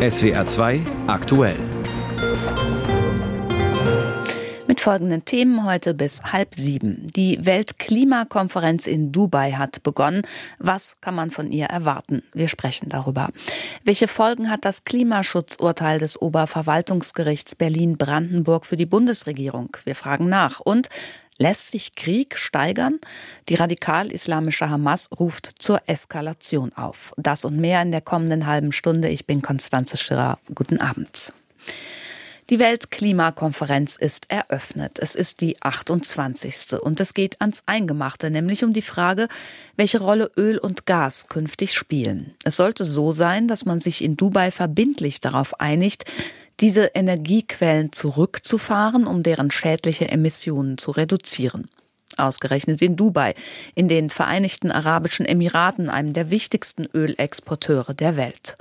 SWR 0.00 0.46
2 0.46 0.80
aktuell. 1.08 1.56
Mit 4.68 4.80
folgenden 4.80 5.24
Themen 5.24 5.64
heute 5.64 5.92
bis 5.92 6.22
halb 6.22 6.54
sieben. 6.54 7.08
Die 7.16 7.44
Weltklimakonferenz 7.44 8.86
in 8.86 9.10
Dubai 9.10 9.54
hat 9.54 9.82
begonnen. 9.82 10.22
Was 10.60 11.00
kann 11.00 11.16
man 11.16 11.32
von 11.32 11.50
ihr 11.50 11.66
erwarten? 11.66 12.22
Wir 12.32 12.46
sprechen 12.46 12.88
darüber. 12.88 13.30
Welche 13.82 14.06
Folgen 14.06 14.50
hat 14.50 14.64
das 14.64 14.84
Klimaschutzurteil 14.84 15.98
des 15.98 16.22
Oberverwaltungsgerichts 16.22 17.56
Berlin-Brandenburg 17.56 18.66
für 18.66 18.76
die 18.76 18.86
Bundesregierung? 18.86 19.76
Wir 19.82 19.96
fragen 19.96 20.28
nach. 20.28 20.60
Und 20.60 20.90
Lässt 21.40 21.70
sich 21.70 21.94
Krieg 21.94 22.36
steigern? 22.36 22.98
Die 23.48 23.54
radikal-islamische 23.54 24.70
Hamas 24.70 25.08
ruft 25.18 25.52
zur 25.60 25.80
Eskalation 25.86 26.72
auf. 26.72 27.14
Das 27.16 27.44
und 27.44 27.56
mehr 27.56 27.80
in 27.80 27.92
der 27.92 28.00
kommenden 28.00 28.46
halben 28.46 28.72
Stunde. 28.72 29.08
Ich 29.08 29.24
bin 29.24 29.40
Konstanze 29.40 29.96
Schirrer. 29.98 30.40
Guten 30.52 30.80
Abend. 30.80 31.32
Die 32.50 32.58
Weltklimakonferenz 32.58 33.94
ist 33.96 34.30
eröffnet. 34.30 34.98
Es 34.98 35.14
ist 35.14 35.40
die 35.42 35.62
28. 35.62 36.80
und 36.80 36.98
es 36.98 37.14
geht 37.14 37.40
ans 37.40 37.62
Eingemachte, 37.66 38.30
nämlich 38.30 38.64
um 38.64 38.72
die 38.72 38.82
Frage, 38.82 39.28
welche 39.76 40.00
Rolle 40.00 40.32
Öl 40.36 40.58
und 40.58 40.86
Gas 40.86 41.28
künftig 41.28 41.74
spielen. 41.74 42.34
Es 42.44 42.56
sollte 42.56 42.84
so 42.84 43.12
sein, 43.12 43.48
dass 43.48 43.64
man 43.64 43.80
sich 43.80 44.02
in 44.02 44.16
Dubai 44.16 44.50
verbindlich 44.50 45.20
darauf 45.20 45.60
einigt, 45.60 46.04
diese 46.60 46.86
Energiequellen 46.94 47.92
zurückzufahren, 47.92 49.06
um 49.06 49.22
deren 49.22 49.50
schädliche 49.50 50.08
Emissionen 50.08 50.78
zu 50.78 50.90
reduzieren. 50.90 51.68
Ausgerechnet 52.18 52.82
in 52.82 52.96
Dubai, 52.96 53.34
in 53.74 53.88
den 53.88 54.10
Vereinigten 54.10 54.70
Arabischen 54.70 55.26
Emiraten, 55.26 55.88
einem 55.88 56.12
der 56.12 56.30
wichtigsten 56.30 56.86
Ölexporteure 56.92 57.94
der 57.94 58.16
Welt. 58.16 58.56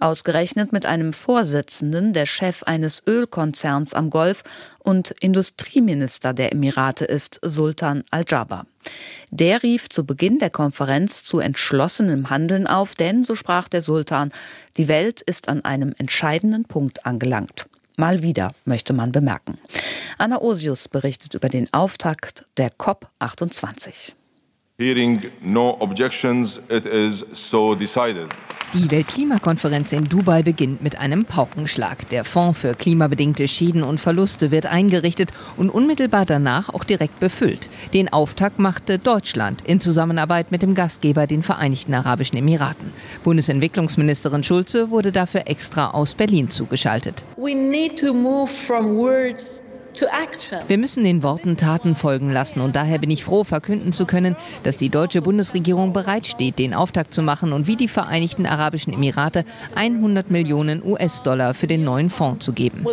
Ausgerechnet 0.00 0.72
mit 0.72 0.86
einem 0.86 1.12
Vorsitzenden, 1.12 2.12
der 2.12 2.26
Chef 2.26 2.62
eines 2.62 3.02
Ölkonzerns 3.06 3.94
am 3.94 4.10
Golf 4.10 4.44
und 4.78 5.10
Industrieminister 5.20 6.32
der 6.32 6.52
Emirate 6.52 7.04
ist, 7.04 7.40
Sultan 7.42 8.04
Al-Jaber. 8.10 8.64
Der 9.30 9.62
rief 9.62 9.88
zu 9.88 10.06
Beginn 10.06 10.38
der 10.38 10.50
Konferenz 10.50 11.22
zu 11.22 11.40
entschlossenem 11.40 12.30
Handeln 12.30 12.66
auf, 12.66 12.94
denn, 12.94 13.24
so 13.24 13.34
sprach 13.34 13.68
der 13.68 13.82
Sultan, 13.82 14.32
die 14.76 14.88
Welt 14.88 15.20
ist 15.20 15.48
an 15.48 15.64
einem 15.64 15.94
entscheidenden 15.98 16.64
Punkt 16.64 17.04
angelangt. 17.04 17.66
Mal 17.98 18.22
wieder, 18.22 18.52
möchte 18.64 18.92
man 18.92 19.10
bemerken. 19.10 19.58
Anna 20.18 20.40
Osius 20.40 20.86
berichtet 20.86 21.34
über 21.34 21.48
den 21.48 21.72
Auftakt 21.72 22.44
der 22.56 22.70
COP28. 22.70 24.12
Hearing 24.80 25.32
no 25.42 25.76
objections, 25.80 26.60
it 26.70 26.86
is 26.86 27.24
so 27.32 27.74
decided. 27.74 28.28
Die 28.74 28.88
Weltklimakonferenz 28.88 29.92
in 29.92 30.08
Dubai 30.08 30.44
beginnt 30.44 30.84
mit 30.84 31.00
einem 31.00 31.24
Paukenschlag. 31.24 32.08
Der 32.10 32.24
Fonds 32.24 32.60
für 32.60 32.74
klimabedingte 32.74 33.48
Schäden 33.48 33.82
und 33.82 33.98
Verluste 33.98 34.52
wird 34.52 34.66
eingerichtet 34.66 35.32
und 35.56 35.70
unmittelbar 35.70 36.26
danach 36.26 36.68
auch 36.68 36.84
direkt 36.84 37.18
befüllt. 37.18 37.68
Den 37.92 38.08
Auftakt 38.12 38.60
machte 38.60 39.00
Deutschland 39.00 39.62
in 39.66 39.80
Zusammenarbeit 39.80 40.52
mit 40.52 40.62
dem 40.62 40.76
Gastgeber, 40.76 41.26
den 41.26 41.42
Vereinigten 41.42 41.94
Arabischen 41.94 42.38
Emiraten. 42.38 42.92
Bundesentwicklungsministerin 43.24 44.44
Schulze 44.44 44.90
wurde 44.90 45.10
dafür 45.10 45.48
extra 45.48 45.90
aus 45.90 46.14
Berlin 46.14 46.50
zugeschaltet. 46.50 47.24
We 47.36 47.52
need 47.52 47.98
to 47.98 48.14
move 48.14 48.46
from 48.46 48.96
words 48.96 49.60
wir 50.66 50.78
müssen 50.78 51.04
den 51.04 51.22
Worten 51.22 51.56
Taten 51.56 51.96
folgen 51.96 52.30
lassen 52.30 52.60
und 52.60 52.76
daher 52.76 52.98
bin 52.98 53.10
ich 53.10 53.24
froh, 53.24 53.44
verkünden 53.44 53.92
zu 53.92 54.06
können, 54.06 54.36
dass 54.62 54.76
die 54.76 54.90
deutsche 54.90 55.22
Bundesregierung 55.22 55.92
bereitsteht, 55.92 56.58
den 56.58 56.74
Auftakt 56.74 57.12
zu 57.12 57.22
machen 57.22 57.52
und 57.52 57.66
wie 57.66 57.76
die 57.76 57.88
Vereinigten 57.88 58.46
Arabischen 58.46 58.92
Emirate 58.92 59.44
100 59.74 60.30
Millionen 60.30 60.84
US-Dollar 60.84 61.54
für 61.54 61.66
den 61.66 61.84
neuen 61.84 62.10
Fonds 62.10 62.44
zu 62.44 62.52
geben. 62.52 62.86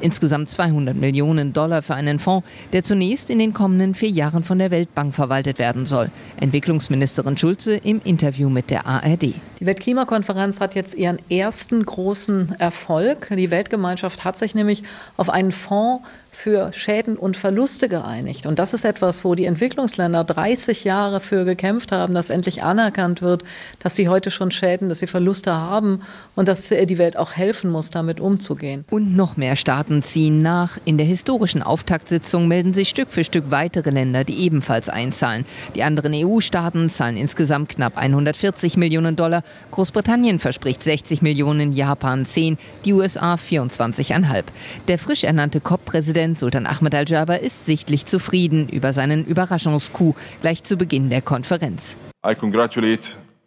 Insgesamt 0.00 0.50
200 0.50 0.96
Millionen 0.96 1.52
Dollar 1.52 1.82
für 1.82 1.94
einen 1.94 2.18
Fonds, 2.18 2.46
der 2.72 2.82
zunächst 2.82 3.30
in 3.30 3.38
den 3.38 3.52
kommenden 3.52 3.94
vier 3.94 4.10
Jahren 4.10 4.44
von 4.44 4.58
der 4.58 4.70
Weltbank 4.70 5.14
verwaltet 5.14 5.58
werden 5.58 5.86
soll. 5.86 6.10
Entwicklungsministerin 6.38 7.36
Schulze 7.36 7.76
im 7.76 8.00
Interview 8.04 8.48
mit 8.48 8.70
der 8.70 8.86
ARD. 8.86 9.34
Die 9.60 9.66
Weltklimakonferenz 9.66 10.60
hat 10.60 10.74
jetzt 10.74 10.94
ihren 10.94 11.18
ersten 11.30 11.84
großen 11.84 12.56
Erfolg. 12.58 13.28
Die 13.36 13.50
Weltgemeinschaft 13.50 14.24
hat 14.24 14.36
sich 14.36 14.54
nämlich 14.54 14.83
auf 15.16 15.30
einen 15.30 15.52
Fonds 15.52 16.06
für 16.34 16.72
Schäden 16.72 17.16
und 17.16 17.36
Verluste 17.36 17.88
geeinigt. 17.88 18.46
Und 18.46 18.58
das 18.58 18.74
ist 18.74 18.84
etwas, 18.84 19.24
wo 19.24 19.34
die 19.34 19.44
Entwicklungsländer 19.44 20.24
30 20.24 20.84
Jahre 20.84 21.20
für 21.20 21.44
gekämpft 21.44 21.92
haben, 21.92 22.14
dass 22.14 22.30
endlich 22.30 22.62
anerkannt 22.62 23.22
wird, 23.22 23.44
dass 23.78 23.94
sie 23.94 24.08
heute 24.08 24.30
schon 24.30 24.50
Schäden, 24.50 24.88
dass 24.88 24.98
sie 24.98 25.06
Verluste 25.06 25.54
haben 25.54 26.02
und 26.34 26.48
dass 26.48 26.68
die 26.68 26.98
Welt 26.98 27.16
auch 27.16 27.32
helfen 27.32 27.70
muss, 27.70 27.90
damit 27.90 28.20
umzugehen. 28.20 28.84
Und 28.90 29.16
noch 29.16 29.36
mehr 29.36 29.56
Staaten 29.56 30.02
ziehen 30.02 30.42
nach. 30.42 30.78
In 30.84 30.98
der 30.98 31.06
historischen 31.06 31.62
Auftaktsitzung 31.62 32.48
melden 32.48 32.74
sich 32.74 32.88
Stück 32.88 33.10
für 33.10 33.24
Stück 33.24 33.50
weitere 33.50 33.90
Länder, 33.90 34.24
die 34.24 34.38
ebenfalls 34.40 34.88
einzahlen. 34.88 35.44
Die 35.74 35.82
anderen 35.82 36.12
EU-Staaten 36.14 36.90
zahlen 36.90 37.16
insgesamt 37.16 37.70
knapp 37.70 37.96
140 37.96 38.76
Millionen 38.76 39.16
Dollar. 39.16 39.42
Großbritannien 39.70 40.38
verspricht 40.38 40.82
60 40.82 41.22
Millionen, 41.22 41.72
Japan 41.72 42.26
10, 42.26 42.58
die 42.84 42.92
USA 42.92 43.34
24,5. 43.34 44.44
Der 44.88 44.98
frisch 44.98 45.24
ernannte 45.24 45.60
COP-Präsident 45.60 46.23
Präsident 46.24 46.38
Sultan 46.38 46.66
Ahmed 46.66 46.94
Al-Jaber 46.94 47.40
ist 47.40 47.66
sichtlich 47.66 48.06
zufrieden 48.06 48.66
über 48.70 48.94
seinen 48.94 49.26
Überraschungscoup 49.26 50.16
gleich 50.40 50.64
zu 50.64 50.78
Beginn 50.78 51.10
der 51.10 51.20
Konferenz. 51.20 51.98
I 52.26 52.34
congratulate 52.34 53.02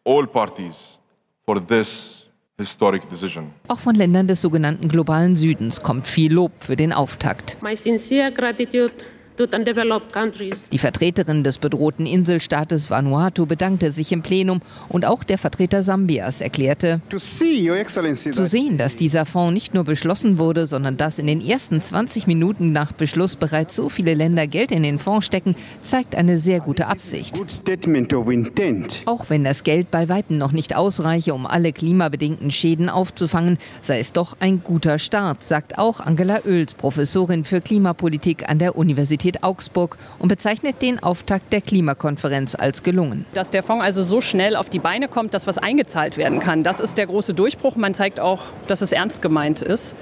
all 0.06 0.28
parties 0.28 1.00
for 1.44 1.60
this 1.66 2.28
historic 2.56 3.10
decision. 3.10 3.52
Auch 3.68 3.80
von 3.80 3.96
Ländern 3.96 4.28
des 4.28 4.44
sogenannten 4.44 4.90
globalen 4.90 5.36
Südens 5.36 5.82
kommt 5.82 6.06
viel 6.06 6.32
Lob 6.32 6.52
für 6.60 6.76
den 6.76 6.94
Auftakt. 6.94 7.58
My 7.64 7.76
sincere 7.76 8.32
gratitude 8.32 8.94
die 10.72 10.78
Vertreterin 10.80 11.44
des 11.44 11.60
bedrohten 11.60 12.08
Inselstaates 12.08 12.90
Vanuatu 12.90 13.46
bedankte 13.46 13.92
sich 13.92 14.12
im 14.12 14.24
Plenum 14.24 14.62
und 14.90 15.06
auch 15.06 15.24
der 15.24 15.38
Vertreter 15.38 15.84
Sambias 15.84 16.42
erklärte, 16.42 17.02
zu 17.10 18.46
sehen, 18.46 18.78
dass 18.78 18.96
dieser 18.96 19.26
Fonds 19.26 19.54
nicht 19.54 19.74
nur 19.76 19.84
beschlossen 19.84 20.40
wurde, 20.40 20.66
sondern 20.66 20.98
dass 20.98 21.20
in 21.20 21.28
den 21.28 21.42
ersten 21.42 21.82
20 21.82 22.26
Minuten 22.26 22.72
nach 22.72 22.92
Beschluss 22.94 23.36
bereits 23.36 23.76
so 23.76 23.90
viele 23.90 24.16
Länder 24.16 24.48
Geld 24.48 24.72
in 24.72 24.82
den 24.82 24.98
Fonds 24.98 25.28
stecken, 25.28 25.56
zeigt 25.84 26.16
eine 26.16 26.40
sehr 26.40 26.60
gute 26.60 26.88
Absicht. 26.88 27.40
Auch 29.06 29.30
wenn 29.30 29.44
das 29.44 29.64
Geld 29.64 29.92
bei 29.92 30.10
Weitem 30.10 30.38
noch 30.38 30.52
nicht 30.52 30.76
ausreiche, 30.76 31.34
um 31.34 31.46
alle 31.46 31.74
klimabedingten 31.74 32.50
Schäden 32.50 32.90
aufzufangen, 32.90 33.60
sei 33.84 34.00
es 34.00 34.14
doch 34.14 34.38
ein 34.40 34.64
guter 34.64 34.98
Start, 34.98 35.44
sagt 35.44 35.78
auch 35.78 36.00
Angela 36.00 36.40
Oels, 36.46 36.74
Professorin 36.74 37.46
für 37.46 37.62
Klimapolitik 37.62 38.50
an 38.50 38.58
der 38.58 38.76
Universität 38.76 39.27
Universität 39.28 39.44
Augsburg 39.44 39.98
und 40.20 40.30
bezeichnet 40.30 40.82
den 40.82 41.00
Auftakt 41.00 41.52
der 41.52 41.62
Klimakonferenz 41.62 42.56
als 42.56 42.84
gelungen. 42.84 43.26
Dass 43.34 43.50
der 43.50 43.64
Fonds 43.64 43.84
also 43.84 44.04
so 44.04 44.22
schnell 44.22 44.56
auf 44.56 44.70
die 44.70 44.80
Beine 44.80 45.08
kommt, 45.08 45.34
dass 45.34 45.48
was 45.48 45.58
eingezahlt 45.58 46.18
werden 46.18 46.40
kann, 46.40 46.64
das 46.64 46.80
ist 46.80 46.98
der 46.98 47.08
große 47.08 47.34
Durchbruch. 47.34 47.76
Man 47.76 47.94
zeigt 47.94 48.20
auch, 48.20 48.44
dass 48.68 48.82
es 48.82 48.92
ernst 48.92 49.22
gemeint 49.22 49.62
ist. 49.62 49.96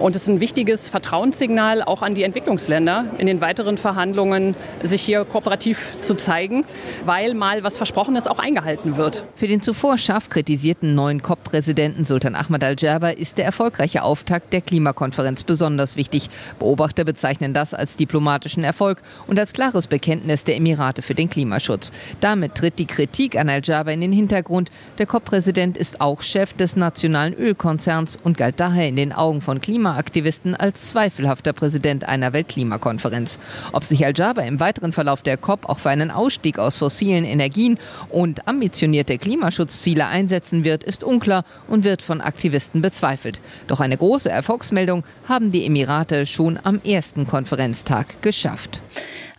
Und 0.00 0.16
es 0.16 0.22
ist 0.22 0.28
ein 0.28 0.40
wichtiges 0.40 0.88
Vertrauenssignal 0.88 1.82
auch 1.82 2.00
an 2.00 2.14
die 2.14 2.22
Entwicklungsländer 2.22 3.04
in 3.18 3.26
den 3.26 3.42
weiteren 3.42 3.76
Verhandlungen, 3.76 4.56
sich 4.82 5.02
hier 5.02 5.26
kooperativ 5.26 5.98
zu 6.00 6.16
zeigen, 6.16 6.64
weil 7.04 7.34
mal 7.34 7.62
was 7.64 7.76
Versprochenes 7.76 8.26
auch 8.26 8.38
eingehalten 8.38 8.96
wird. 8.96 9.24
Für 9.34 9.46
den 9.46 9.60
zuvor 9.60 9.98
scharf 9.98 10.30
kritisierten 10.30 10.94
neuen 10.94 11.20
COP-Präsidenten 11.20 12.06
Sultan 12.06 12.34
Ahmad 12.34 12.64
Al-Jaber 12.64 13.18
ist 13.18 13.36
der 13.36 13.44
erfolgreiche 13.44 14.02
Auftakt 14.02 14.54
der 14.54 14.62
Klimakonferenz 14.62 15.44
besonders 15.44 15.96
wichtig. 15.96 16.30
Beobachter 16.58 17.04
bezeichnen 17.04 17.52
das 17.52 17.74
als 17.74 17.96
diplomatischen 17.96 18.64
Erfolg 18.64 19.02
und 19.26 19.38
als 19.38 19.52
klares 19.52 19.86
Bekenntnis 19.86 20.44
der 20.44 20.56
Emirate 20.56 21.02
für 21.02 21.14
den 21.14 21.28
Klimaschutz. 21.28 21.92
Damit 22.20 22.54
tritt 22.54 22.78
die 22.78 22.86
Kritik 22.86 23.36
an 23.36 23.50
Al-Jaber 23.50 23.92
in 23.92 24.00
den 24.00 24.12
Hintergrund. 24.12 24.70
Der 24.96 25.04
COP-Präsident 25.04 25.76
ist 25.76 26.00
auch 26.00 26.22
Chef 26.22 26.54
des 26.54 26.74
nationalen 26.74 27.34
Ölkonzerns 27.34 28.18
und 28.24 28.38
galt 28.38 28.58
daher 28.58 28.88
in 28.88 28.96
den 28.96 29.12
Augen 29.12 29.42
von 29.42 29.60
Klima 29.60 29.89
Klimaaktivisten 29.90 30.54
als 30.54 30.90
zweifelhafter 30.90 31.52
Präsident 31.52 32.04
einer 32.04 32.32
Weltklimakonferenz. 32.32 33.40
Ob 33.72 33.82
sich 33.82 34.04
Al-Jaber 34.04 34.44
im 34.44 34.60
weiteren 34.60 34.92
Verlauf 34.92 35.22
der 35.22 35.36
COP 35.36 35.68
auch 35.68 35.80
für 35.80 35.90
einen 35.90 36.12
Ausstieg 36.12 36.60
aus 36.60 36.76
fossilen 36.76 37.24
Energien 37.24 37.78
und 38.08 38.46
ambitionierte 38.46 39.18
Klimaschutzziele 39.18 40.06
einsetzen 40.06 40.62
wird, 40.62 40.84
ist 40.84 41.02
unklar 41.02 41.44
und 41.66 41.82
wird 41.82 42.02
von 42.02 42.20
Aktivisten 42.20 42.82
bezweifelt. 42.82 43.40
Doch 43.66 43.80
eine 43.80 43.96
große 43.96 44.30
Erfolgsmeldung 44.30 45.02
haben 45.28 45.50
die 45.50 45.66
Emirate 45.66 46.24
schon 46.24 46.58
am 46.62 46.80
ersten 46.84 47.26
Konferenztag 47.26 48.22
geschafft. 48.22 48.80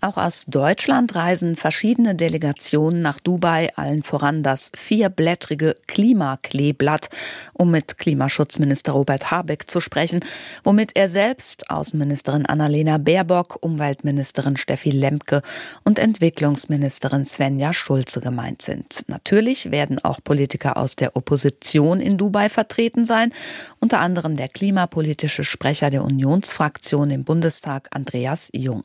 Auch 0.03 0.17
aus 0.17 0.45
Deutschland 0.47 1.13
reisen 1.13 1.55
verschiedene 1.55 2.15
Delegationen 2.15 3.03
nach 3.03 3.19
Dubai, 3.19 3.69
allen 3.75 4.01
voran 4.01 4.41
das 4.41 4.71
vierblättrige 4.75 5.77
Klimakleeblatt, 5.85 7.11
um 7.53 7.69
mit 7.69 7.99
Klimaschutzminister 7.99 8.93
Robert 8.93 9.29
Habeck 9.29 9.69
zu 9.69 9.79
sprechen, 9.79 10.21
womit 10.63 10.95
er 10.95 11.07
selbst 11.07 11.69
Außenministerin 11.69 12.47
Annalena 12.47 12.97
Baerbock, 12.97 13.59
Umweltministerin 13.61 14.57
Steffi 14.57 14.89
Lemke 14.89 15.43
und 15.83 15.99
Entwicklungsministerin 15.99 17.27
Svenja 17.27 17.71
Schulze 17.71 18.21
gemeint 18.21 18.63
sind. 18.63 19.03
Natürlich 19.07 19.69
werden 19.69 20.03
auch 20.03 20.19
Politiker 20.23 20.77
aus 20.77 20.95
der 20.95 21.15
Opposition 21.15 21.99
in 21.99 22.17
Dubai 22.17 22.49
vertreten 22.49 23.05
sein, 23.05 23.31
unter 23.79 23.99
anderem 23.99 24.35
der 24.35 24.49
klimapolitische 24.49 25.43
Sprecher 25.43 25.91
der 25.91 26.03
Unionsfraktion 26.03 27.11
im 27.11 27.23
Bundestag 27.23 27.87
Andreas 27.91 28.49
Jung. 28.51 28.83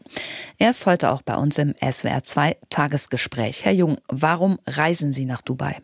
Er 0.59 0.69
ist 0.69 0.85
heute 0.85 1.06
auch 1.13 1.23
bei 1.23 1.37
uns 1.37 1.59
im 1.59 1.75
SWR 1.81 2.23
2 2.23 2.57
Tagesgespräch. 2.71 3.65
Herr 3.65 3.73
Jung, 3.73 3.99
warum 4.09 4.59
reisen 4.67 5.13
Sie 5.13 5.25
nach 5.25 5.43
Dubai? 5.43 5.81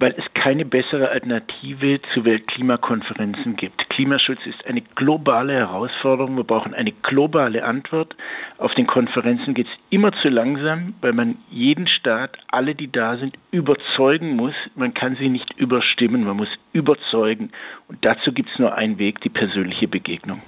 Weil 0.00 0.14
es 0.16 0.24
keine 0.32 0.64
bessere 0.64 1.10
Alternative 1.10 2.00
zu 2.14 2.24
Weltklimakonferenzen 2.24 3.56
gibt. 3.56 3.86
Klimaschutz 3.90 4.40
ist 4.46 4.66
eine 4.66 4.80
globale 4.80 5.52
Herausforderung. 5.52 6.36
Wir 6.36 6.44
brauchen 6.44 6.72
eine 6.72 6.92
globale 6.92 7.62
Antwort. 7.64 8.16
Auf 8.56 8.74
den 8.74 8.86
Konferenzen 8.86 9.52
geht 9.52 9.66
es 9.66 9.72
immer 9.90 10.12
zu 10.22 10.30
langsam, 10.30 10.94
weil 11.02 11.12
man 11.12 11.36
jeden 11.50 11.86
Staat, 11.86 12.38
alle, 12.48 12.74
die 12.74 12.90
da 12.90 13.18
sind, 13.18 13.36
überzeugen 13.50 14.36
muss. 14.36 14.54
Man 14.74 14.94
kann 14.94 15.16
sie 15.20 15.28
nicht 15.28 15.52
überstimmen, 15.58 16.24
man 16.24 16.38
muss 16.38 16.48
überzeugen. 16.72 17.50
Und 17.86 18.02
dazu 18.02 18.32
gibt 18.32 18.48
es 18.50 18.58
nur 18.58 18.74
einen 18.74 18.98
Weg, 18.98 19.20
die 19.20 19.28
persönliche 19.28 19.86
Begegnung. 19.86 20.40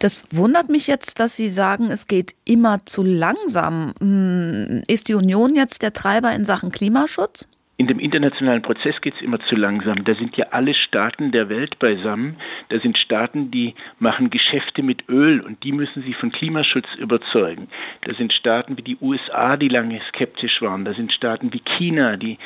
Das 0.00 0.28
wundert 0.32 0.68
mich 0.68 0.86
jetzt, 0.86 1.18
dass 1.18 1.34
Sie 1.34 1.48
sagen, 1.48 1.90
es 1.90 2.08
geht 2.08 2.34
immer 2.44 2.84
zu 2.84 3.02
langsam. 3.02 3.94
Hm, 4.00 4.82
ist 4.86 5.08
die 5.08 5.14
Union 5.14 5.54
jetzt 5.54 5.82
der 5.82 5.94
Treiber 5.94 6.34
in 6.34 6.44
Sachen 6.44 6.70
Klimaschutz? 6.70 7.48
In 7.80 7.86
dem 7.86 8.00
internationalen 8.00 8.60
Prozess 8.60 9.00
geht 9.02 9.14
es 9.14 9.22
immer 9.22 9.38
zu 9.38 9.54
langsam. 9.54 10.02
Da 10.02 10.16
sind 10.16 10.36
ja 10.36 10.46
alle 10.50 10.74
Staaten 10.74 11.30
der 11.30 11.48
Welt 11.48 11.78
beisammen. 11.78 12.36
Da 12.70 12.80
sind 12.80 12.98
Staaten, 12.98 13.52
die 13.52 13.76
machen 14.00 14.30
Geschäfte 14.30 14.82
mit 14.82 15.08
Öl 15.08 15.38
und 15.40 15.62
die 15.62 15.70
müssen 15.70 16.02
sie 16.02 16.12
von 16.12 16.32
Klimaschutz 16.32 16.86
überzeugen. 16.98 17.68
Da 18.04 18.14
sind 18.14 18.32
Staaten 18.32 18.76
wie 18.76 18.82
die 18.82 18.98
USA, 19.00 19.56
die 19.56 19.68
lange 19.68 20.00
skeptisch 20.08 20.60
waren. 20.60 20.84
Da 20.84 20.92
sind 20.92 21.12
Staaten 21.12 21.52
wie 21.52 21.60
China, 21.60 22.16
die 22.16 22.38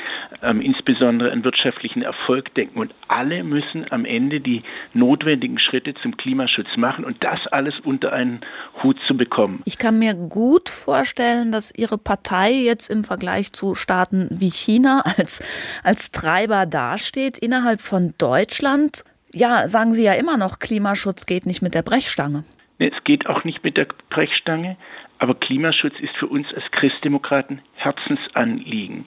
ähm, 0.42 0.60
insbesondere 0.60 1.32
an 1.32 1.44
wirtschaftlichen 1.44 2.02
Erfolg 2.02 2.52
denken. 2.54 2.78
Und 2.78 2.94
alle 3.08 3.42
müssen 3.42 3.86
am 3.90 4.04
Ende 4.04 4.40
die 4.40 4.62
notwendigen 4.92 5.58
Schritte 5.58 5.94
zum 5.94 6.14
Klimaschutz 6.18 6.76
machen 6.76 7.06
und 7.06 7.24
das 7.24 7.40
alles 7.46 7.80
unter 7.84 8.12
einen 8.12 8.42
Hut 8.82 8.98
zu 9.06 9.16
bekommen. 9.16 9.62
Ich 9.64 9.78
kann 9.78 9.98
mir 9.98 10.12
gut 10.12 10.68
vorstellen, 10.68 11.52
dass 11.52 11.74
Ihre 11.74 11.96
Partei 11.96 12.52
jetzt 12.52 12.90
im 12.90 13.02
Vergleich 13.02 13.54
zu 13.54 13.74
Staaten 13.74 14.28
wie 14.30 14.50
China 14.50 15.02
als, 15.22 15.40
als 15.84 16.10
Treiber 16.10 16.66
dasteht 16.66 17.38
innerhalb 17.38 17.80
von 17.80 18.14
Deutschland. 18.18 19.04
Ja, 19.32 19.68
sagen 19.68 19.92
Sie 19.92 20.02
ja 20.02 20.14
immer 20.14 20.36
noch, 20.36 20.58
Klimaschutz 20.58 21.26
geht 21.26 21.46
nicht 21.46 21.62
mit 21.62 21.74
der 21.74 21.82
Brechstange. 21.82 22.44
Es 22.78 22.92
geht 23.04 23.26
auch 23.26 23.44
nicht 23.44 23.62
mit 23.62 23.76
der 23.76 23.86
Brechstange. 24.10 24.76
Aber 25.22 25.36
Klimaschutz 25.36 25.94
ist 26.00 26.16
für 26.16 26.26
uns 26.26 26.48
als 26.52 26.64
Christdemokraten 26.72 27.60
Herzensanliegen. 27.76 29.06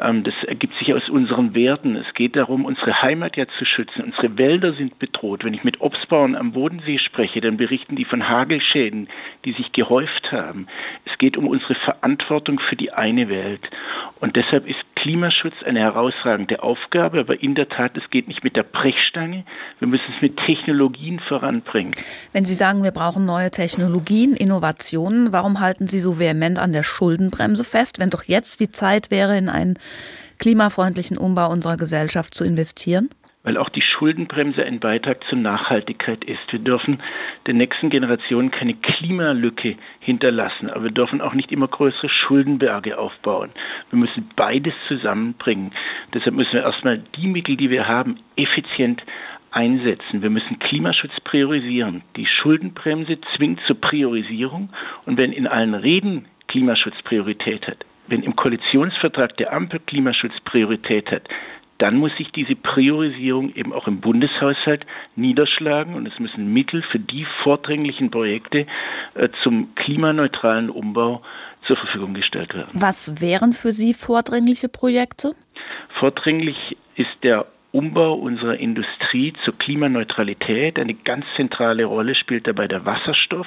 Ähm, 0.00 0.24
das 0.24 0.32
ergibt 0.46 0.72
sich 0.78 0.94
aus 0.94 1.10
unseren 1.10 1.54
Werten. 1.54 1.96
Es 1.96 2.14
geht 2.14 2.34
darum, 2.34 2.64
unsere 2.64 3.02
Heimat 3.02 3.36
ja 3.36 3.44
zu 3.58 3.66
schützen. 3.66 4.02
Unsere 4.02 4.38
Wälder 4.38 4.72
sind 4.72 4.98
bedroht. 4.98 5.44
Wenn 5.44 5.52
ich 5.52 5.62
mit 5.62 5.82
Obstbauern 5.82 6.34
am 6.34 6.52
Bodensee 6.52 6.98
spreche, 6.98 7.42
dann 7.42 7.58
berichten 7.58 7.94
die 7.94 8.06
von 8.06 8.26
Hagelschäden, 8.26 9.08
die 9.44 9.52
sich 9.52 9.70
gehäuft 9.72 10.32
haben. 10.32 10.66
Es 11.04 11.18
geht 11.18 11.36
um 11.36 11.46
unsere 11.46 11.74
Verantwortung 11.74 12.58
für 12.58 12.76
die 12.76 12.92
eine 12.92 13.28
Welt. 13.28 13.68
Und 14.20 14.36
deshalb 14.36 14.66
ist 14.66 14.78
Klimaschutz 14.96 15.54
eine 15.64 15.80
herausragende 15.80 16.62
Aufgabe, 16.62 17.20
aber 17.20 17.42
in 17.42 17.54
der 17.54 17.70
Tat, 17.70 17.96
es 17.96 18.10
geht 18.10 18.28
nicht 18.28 18.44
mit 18.44 18.54
der 18.54 18.64
Brechstange. 18.64 19.44
Wir 19.78 19.88
müssen 19.88 20.12
es 20.14 20.20
mit 20.20 20.36
Technologien 20.36 21.20
voranbringen. 21.20 21.94
Wenn 22.34 22.44
Sie 22.44 22.54
sagen, 22.54 22.84
wir 22.84 22.90
brauchen 22.90 23.24
neue 23.24 23.50
Technologien, 23.50 24.34
Innovationen, 24.34 25.32
warum 25.32 25.49
halten 25.58 25.88
Sie 25.88 25.98
so 25.98 26.20
vehement 26.20 26.60
an 26.60 26.70
der 26.70 26.84
Schuldenbremse 26.84 27.64
fest, 27.64 27.98
wenn 27.98 28.10
doch 28.10 28.22
jetzt 28.24 28.60
die 28.60 28.70
Zeit 28.70 29.10
wäre, 29.10 29.36
in 29.36 29.48
einen 29.48 29.78
klimafreundlichen 30.38 31.18
Umbau 31.18 31.50
unserer 31.50 31.76
Gesellschaft 31.76 32.34
zu 32.34 32.44
investieren? 32.44 33.10
weil 33.42 33.56
auch 33.56 33.70
die 33.70 33.82
Schuldenbremse 33.82 34.62
ein 34.62 34.80
Beitrag 34.80 35.24
zur 35.28 35.38
Nachhaltigkeit 35.38 36.24
ist. 36.24 36.40
Wir 36.50 36.58
dürfen 36.58 37.02
den 37.46 37.56
nächsten 37.56 37.88
Generationen 37.88 38.50
keine 38.50 38.74
Klimalücke 38.74 39.76
hinterlassen, 40.00 40.68
aber 40.68 40.84
wir 40.84 40.90
dürfen 40.90 41.20
auch 41.20 41.32
nicht 41.32 41.50
immer 41.50 41.68
größere 41.68 42.10
Schuldenberge 42.10 42.98
aufbauen. 42.98 43.50
Wir 43.90 43.98
müssen 43.98 44.28
beides 44.36 44.74
zusammenbringen. 44.88 45.72
Deshalb 46.12 46.34
müssen 46.34 46.52
wir 46.52 46.62
erstmal 46.62 46.98
die 46.98 47.28
Mittel, 47.28 47.56
die 47.56 47.70
wir 47.70 47.88
haben, 47.88 48.18
effizient 48.36 49.02
einsetzen. 49.50 50.22
Wir 50.22 50.30
müssen 50.30 50.58
Klimaschutz 50.58 51.12
priorisieren. 51.24 52.02
Die 52.16 52.26
Schuldenbremse 52.26 53.18
zwingt 53.36 53.64
zur 53.64 53.80
Priorisierung 53.80 54.70
und 55.06 55.16
wenn 55.16 55.32
in 55.32 55.46
allen 55.46 55.74
Reden 55.74 56.24
Klimaschutz 56.48 57.02
Priorität 57.02 57.66
hat, 57.68 57.78
wenn 58.08 58.22
im 58.22 58.34
Koalitionsvertrag 58.34 59.36
der 59.36 59.52
Ampel 59.52 59.80
Klimaschutz 59.80 60.32
Priorität 60.44 61.10
hat, 61.10 61.28
dann 61.78 61.96
muss 61.96 62.14
sich 62.18 62.30
diese 62.32 62.56
Priorisierung 62.56 63.54
eben 63.54 63.72
auch 63.72 63.86
im 63.86 64.00
Bundeshaushalt 64.00 64.84
niederschlagen 65.16 65.94
und 65.94 66.06
es 66.06 66.18
müssen 66.18 66.52
Mittel 66.52 66.82
für 66.82 66.98
die 66.98 67.26
vordringlichen 67.42 68.10
Projekte 68.10 68.66
äh, 69.14 69.30
zum 69.42 69.74
klimaneutralen 69.76 70.68
Umbau 70.68 71.22
zur 71.66 71.76
Verfügung 71.76 72.12
gestellt 72.12 72.54
werden. 72.54 72.70
Was 72.74 73.22
wären 73.22 73.54
für 73.54 73.72
Sie 73.72 73.94
vordringliche 73.94 74.68
Projekte? 74.68 75.34
Vordringlich 75.98 76.76
ist 76.96 77.08
der 77.22 77.46
Umbau 77.72 78.14
unserer 78.14 78.56
Industrie 78.56 79.32
zur 79.44 79.56
Klimaneutralität. 79.56 80.78
Eine 80.78 80.94
ganz 80.94 81.24
zentrale 81.36 81.84
Rolle 81.84 82.14
spielt 82.16 82.46
dabei 82.46 82.66
der 82.66 82.84
Wasserstoff. 82.84 83.46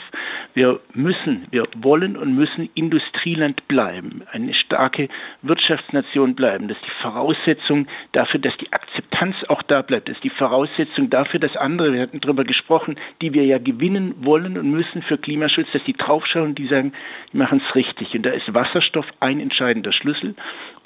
Wir 0.54 0.80
müssen, 0.94 1.48
wir 1.52 1.66
wollen 1.75 2.16
und 2.16 2.34
müssen 2.34 2.70
Industrieland 2.74 3.68
bleiben, 3.68 4.24
eine 4.31 4.54
starke 4.54 5.10
Wirtschaftsnation 5.42 6.36
bleiben. 6.36 6.70
Das 6.70 6.78
ist 6.78 6.86
die 6.86 7.02
Voraussetzung 7.02 7.88
dafür, 8.14 8.40
dass 8.40 8.56
die 8.58 8.72
Akzeptanz 8.72 9.36
auch 9.50 9.62
da 9.64 9.81
bleibt. 9.81 10.08
Das 10.08 10.16
ist 10.16 10.24
die 10.24 10.30
Voraussetzung 10.30 11.10
dafür, 11.10 11.40
dass 11.40 11.56
andere, 11.58 11.94
wir 11.94 12.02
hatten 12.02 12.22
darüber 12.22 12.46
gesprochen, 12.46 12.96
die 13.22 13.34
wir 13.34 13.46
ja 13.46 13.58
gewinnen 13.58 14.16
wollen 14.20 14.58
und 14.58 14.72
müssen 14.72 15.02
für 15.02 15.18
Klimaschutz, 15.18 15.68
dass 15.74 15.84
die 15.84 15.94
draufschauen 15.94 16.50
und 16.50 16.60
die 16.60 16.68
sagen, 16.68 16.94
die 17.34 17.38
machen 17.38 17.62
es 17.68 17.75
richtig. 17.75 18.14
Und 18.14 18.24
da 18.24 18.30
ist 18.30 18.54
Wasserstoff 18.54 19.06
ein 19.20 19.42
entscheidender 19.42 19.92
Schlüssel. 19.92 20.36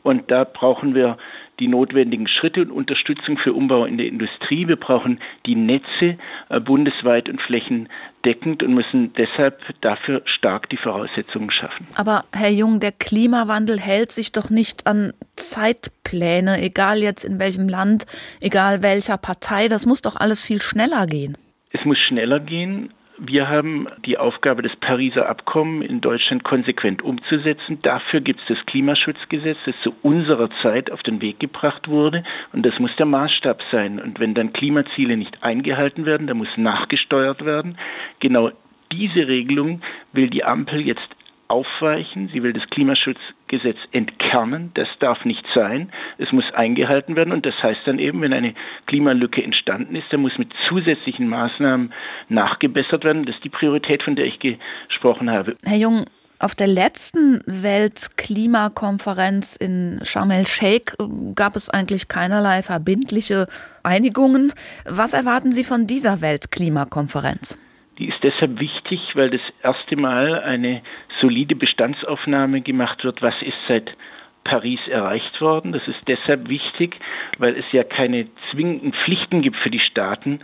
Und 0.08 0.32
da 0.32 0.46
brauchen 0.46 0.96
wir 0.96 1.18
die 1.60 1.68
notwendigen 1.68 2.30
Schritte 2.30 2.62
und 2.62 2.72
Unterstützung 2.72 3.38
für 3.38 3.52
Umbau 3.52 3.84
in 3.84 3.98
der 3.98 4.08
Industrie. 4.08 4.66
Wir 4.66 4.78
brauchen 4.78 5.20
die 5.46 5.56
Netze 5.56 6.18
äh, 6.48 6.62
bundesweit 6.62 7.28
und 7.28 7.42
flächendeckend 7.42 8.64
und 8.64 8.74
müssen 8.74 9.12
deshalb 9.18 9.60
dafür 9.82 10.22
stark 10.24 10.70
die 10.70 10.78
Voraussetzungen 10.78 11.52
schaffen. 11.52 11.88
Aber 11.98 12.24
Herr 12.32 12.52
Jung, 12.52 12.80
der 12.80 12.94
Klimawandel 12.94 13.82
hält 13.82 14.14
sich 14.14 14.32
doch 14.32 14.50
nicht 14.50 14.88
an 14.88 15.12
Zeitpläne, 15.36 16.62
egal 16.62 17.00
jetzt 17.00 17.26
in 17.26 17.38
welchem 17.38 17.68
Land, 17.68 18.06
egal 18.40 18.84
welcher 18.84 19.18
Partei. 19.18 19.68
Das 19.68 19.86
muss 19.86 20.02
doch 20.02 20.16
alles 20.16 20.42
viel 20.42 20.62
schneller 20.62 21.06
gehen. 21.06 21.38
Es 21.72 21.84
muss 21.84 21.98
schneller 22.08 22.40
gehen, 22.40 22.94
wir 23.20 23.50
haben 23.50 23.88
die 24.06 24.18
Aufgabe, 24.18 24.62
das 24.62 24.76
Pariser 24.76 25.28
Abkommen 25.28 25.82
in 25.82 26.02
Deutschland 26.02 26.44
konsequent 26.44 27.02
umzusetzen. 27.02 27.80
Dafür 27.82 28.22
gibt 28.22 28.40
es 28.42 28.48
das 28.48 28.66
Klimaschutzgesetz, 28.66 29.58
das 29.66 29.76
zu 29.84 29.96
unserer 30.04 30.50
Zeit 30.62 30.92
auf 30.92 31.02
den 31.04 31.22
Weg 31.22 31.40
gebracht 31.40 31.88
wurde. 31.88 32.24
Und 32.54 32.66
das 32.66 32.78
muss 32.80 32.96
der 32.98 33.06
Maßstab 33.06 33.62
sein. 33.72 34.00
Und 34.00 34.20
wenn 34.20 34.34
dann 34.34 34.54
Klimaziele 34.54 35.18
nicht 35.18 35.44
eingehalten 35.44 36.06
werden, 36.06 36.28
dann 36.28 36.38
muss 36.38 36.56
nachgesteuert 36.58 37.44
werden. 37.44 37.78
Genau 38.20 38.52
diese 38.92 39.28
Regelung 39.28 39.82
will 40.14 40.30
die 40.30 40.44
Ampel 40.44 40.82
jetzt 40.82 41.08
aufweichen. 41.48 42.30
Sie 42.34 42.44
will 42.44 42.54
das 42.54 42.68
Klimaschutzgesetz 42.70 43.78
entkernen. 43.92 44.72
Das 44.74 44.88
darf 45.00 45.26
nicht 45.26 45.46
sein. 45.54 45.92
Es 46.18 46.32
muss 46.32 46.46
eingehalten 46.54 47.16
werden. 47.16 47.34
Und 47.34 47.46
das 47.46 47.56
heißt 47.62 47.82
dann 47.86 48.00
eben, 48.00 48.22
wenn 48.22 48.34
eine 48.34 48.54
Klimalücke 48.86 49.44
entstanden 49.44 49.96
ist, 49.96 50.12
dann 50.12 50.22
muss 50.22 50.38
mit 50.38 50.52
zusätzlichen 50.68 51.28
Maßnahmen 51.28 51.94
nachgebessert 52.30 53.04
werden. 53.04 53.26
Das 53.26 53.36
ist 53.36 53.44
die 53.44 53.50
Priorität, 53.50 54.04
von 54.04 54.16
der 54.16 54.26
ich 54.26 54.40
gesprochen 54.40 55.30
habe. 55.30 55.56
Herr 55.64 55.78
Jung, 55.78 56.06
auf 56.40 56.54
der 56.54 56.68
letzten 56.68 57.42
Weltklimakonferenz 57.48 59.56
in 59.56 60.02
Sharm 60.04 60.30
el-Sheikh 60.30 60.94
gab 61.34 61.56
es 61.56 61.72
eigentlich 61.72 62.10
keinerlei 62.10 62.62
verbindliche 62.62 63.48
Einigungen. 63.82 64.54
Was 64.86 65.14
erwarten 65.14 65.52
Sie 65.52 65.64
von 65.64 65.88
dieser 65.88 66.22
Weltklimakonferenz? 66.22 67.58
Die 67.98 68.10
ist 68.10 68.22
deshalb 68.22 68.60
wichtig, 68.60 69.00
weil 69.16 69.32
das 69.32 69.42
erste 69.64 69.96
Mal 69.96 70.40
eine 70.42 70.84
solide 71.22 71.56
Bestandsaufnahme 71.56 72.62
gemacht 72.62 73.04
wird, 73.04 73.22
was 73.22 73.36
ist 73.42 73.58
seit 73.68 73.96
Paris 74.44 74.80
erreicht 74.88 75.42
worden. 75.42 75.74
Das 75.74 75.88
ist 75.88 76.00
deshalb 76.08 76.50
wichtig, 76.50 76.96
weil 77.38 77.56
es 77.56 77.66
ja 77.72 77.84
keine 77.84 78.28
zwingenden 78.52 78.94
Pflichten 78.94 79.42
gibt 79.42 79.58
für 79.58 79.70
die 79.70 79.80
Staaten, 79.80 80.40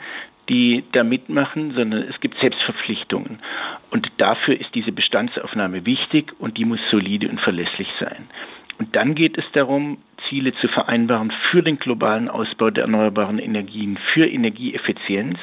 die 0.50 0.84
da 0.92 1.04
mitmachen, 1.04 1.74
sondern 1.74 2.04
es 2.04 2.20
gibt 2.20 2.38
Selbstverpflichtungen. 2.40 3.40
Und 3.92 4.12
dafür 4.18 4.60
ist 4.60 4.76
diese 4.76 4.92
Bestandsaufnahme 4.92 5.86
wichtig 5.86 6.34
und 6.40 6.58
die 6.58 6.66
muss 6.66 6.80
solide 6.92 7.30
und 7.30 7.40
verlässlich 7.40 7.88
sein. 8.00 8.28
Und 8.80 8.96
dann 8.96 9.16
geht 9.16 9.38
es 9.38 9.46
darum, 9.54 10.00
Ziele 10.28 10.54
zu 10.56 10.68
vereinbaren 10.68 11.32
für 11.52 11.62
den 11.62 11.80
globalen 11.80 12.28
Ausbau 12.28 12.70
der 12.72 12.84
erneuerbaren 12.84 13.40
Energien, 13.40 13.98
für 14.14 14.28
Energieeffizienz 14.28 15.40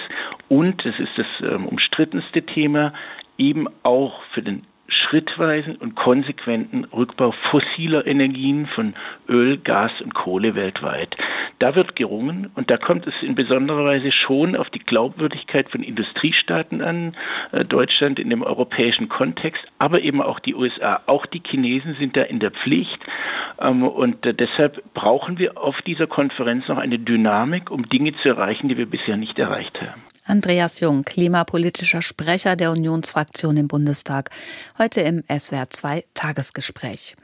und, 0.49 0.85
das 0.85 0.99
ist 0.99 1.17
das 1.17 1.27
ähm, 1.41 1.65
umstrittenste 1.65 2.43
Thema, 2.43 2.93
eben 3.39 3.69
auch 3.83 4.23
für 4.35 4.43
den 4.43 4.63
schrittweisen 4.91 5.77
und 5.77 5.95
konsequenten 5.95 6.85
Rückbau 6.85 7.33
fossiler 7.51 8.07
Energien 8.07 8.67
von 8.67 8.95
Öl, 9.29 9.59
Gas 9.59 9.93
und 10.01 10.15
Kohle 10.15 10.55
weltweit. 10.55 11.17
Da 11.59 11.75
wird 11.75 11.97
gerungen 11.97 12.51
und 12.55 12.71
da 12.71 12.77
kommt 12.77 13.07
es 13.07 13.15
in 13.23 13.35
besonderer 13.35 13.85
Weise 13.85 14.13
schon 14.13 14.57
auf 14.57 14.71
die 14.71 14.79
Glaubwürdigkeit 14.79 15.71
von 15.71 15.83
Industriestaaten 15.83 16.81
an, 16.81 17.15
äh, 17.53 17.63
Deutschland 17.63 18.19
in 18.19 18.31
dem 18.31 18.43
europäischen 18.43 19.09
Kontext, 19.09 19.63
aber 19.79 20.01
eben 20.01 20.23
auch 20.23 20.41
die 20.41 20.55
USA. 20.55 21.01
Auch 21.07 21.27
die 21.27 21.43
Chinesen 21.47 21.97
sind 21.97 22.17
da 22.17 22.23
in 22.23 22.39
der 22.41 22.51
Pflicht 22.51 23.05
ähm, 23.61 23.83
und 23.83 24.25
äh, 24.25 24.35
deshalb 24.35 24.83
brauchen 24.95 25.39
wir 25.39 25.59
auf 25.59 25.81
dieser 25.83 26.07
Konferenz 26.07 26.67
noch 26.69 26.79
eine 26.79 26.99
Dynamik, 26.99 27.71
um 27.71 27.89
Dinge 27.89 28.15
zu 28.23 28.29
erreichen, 28.29 28.69
die 28.69 28.79
wir 28.79 28.87
bisher 28.87 29.17
nicht 29.17 29.39
erreicht 29.39 29.81
haben. 29.83 30.03
Andreas 30.31 30.79
Jung, 30.79 31.05
klimapolitischer 31.05 32.03
Sprecher 32.03 32.55
der 32.55 32.71
Unionsfraktion 32.71 33.57
im 33.57 33.67
Bundestag, 33.67 34.31
heute 34.79 35.01
im 35.01 35.25
SWR 35.29 35.69
2 35.69 36.05
Tagesgespräch. 36.15 37.17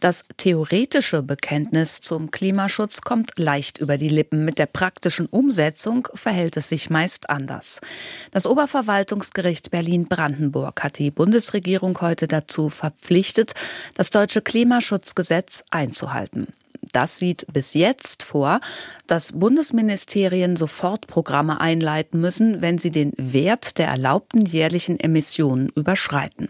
Das 0.00 0.24
theoretische 0.38 1.22
Bekenntnis 1.22 2.00
zum 2.00 2.30
Klimaschutz 2.30 3.02
kommt 3.02 3.32
leicht 3.36 3.76
über 3.76 3.98
die 3.98 4.08
Lippen. 4.08 4.46
Mit 4.46 4.58
der 4.58 4.64
praktischen 4.64 5.26
Umsetzung 5.26 6.08
verhält 6.14 6.56
es 6.56 6.70
sich 6.70 6.88
meist 6.88 7.28
anders. 7.28 7.82
Das 8.30 8.46
Oberverwaltungsgericht 8.46 9.70
Berlin-Brandenburg 9.70 10.82
hat 10.82 10.98
die 10.98 11.10
Bundesregierung 11.10 12.00
heute 12.00 12.28
dazu 12.28 12.70
verpflichtet, 12.70 13.52
das 13.92 14.08
deutsche 14.08 14.40
Klimaschutzgesetz 14.40 15.64
einzuhalten. 15.70 16.46
Das 16.92 17.18
sieht 17.18 17.46
bis 17.52 17.74
jetzt 17.74 18.22
vor, 18.22 18.60
dass 19.06 19.32
Bundesministerien 19.32 20.56
sofort 20.56 21.06
Programme 21.06 21.60
einleiten 21.60 22.20
müssen, 22.20 22.60
wenn 22.60 22.78
sie 22.78 22.90
den 22.90 23.12
Wert 23.16 23.78
der 23.78 23.88
erlaubten 23.88 24.44
jährlichen 24.44 24.98
Emissionen 24.98 25.68
überschreiten. 25.74 26.48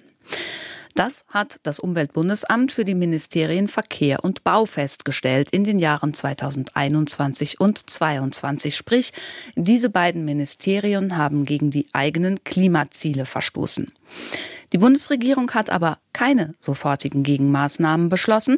Das 0.98 1.26
hat 1.28 1.60
das 1.62 1.78
Umweltbundesamt 1.78 2.72
für 2.72 2.84
die 2.84 2.96
Ministerien 2.96 3.68
Verkehr 3.68 4.24
und 4.24 4.42
Bau 4.42 4.66
festgestellt 4.66 5.48
in 5.50 5.62
den 5.62 5.78
Jahren 5.78 6.12
2021 6.12 7.60
und 7.60 7.88
2022. 7.88 8.74
Sprich, 8.76 9.12
diese 9.54 9.90
beiden 9.90 10.24
Ministerien 10.24 11.16
haben 11.16 11.44
gegen 11.44 11.70
die 11.70 11.86
eigenen 11.92 12.42
Klimaziele 12.42 13.26
verstoßen. 13.26 13.92
Die 14.72 14.78
Bundesregierung 14.78 15.52
hat 15.52 15.70
aber 15.70 15.98
keine 16.12 16.54
sofortigen 16.58 17.22
Gegenmaßnahmen 17.22 18.08
beschlossen, 18.08 18.56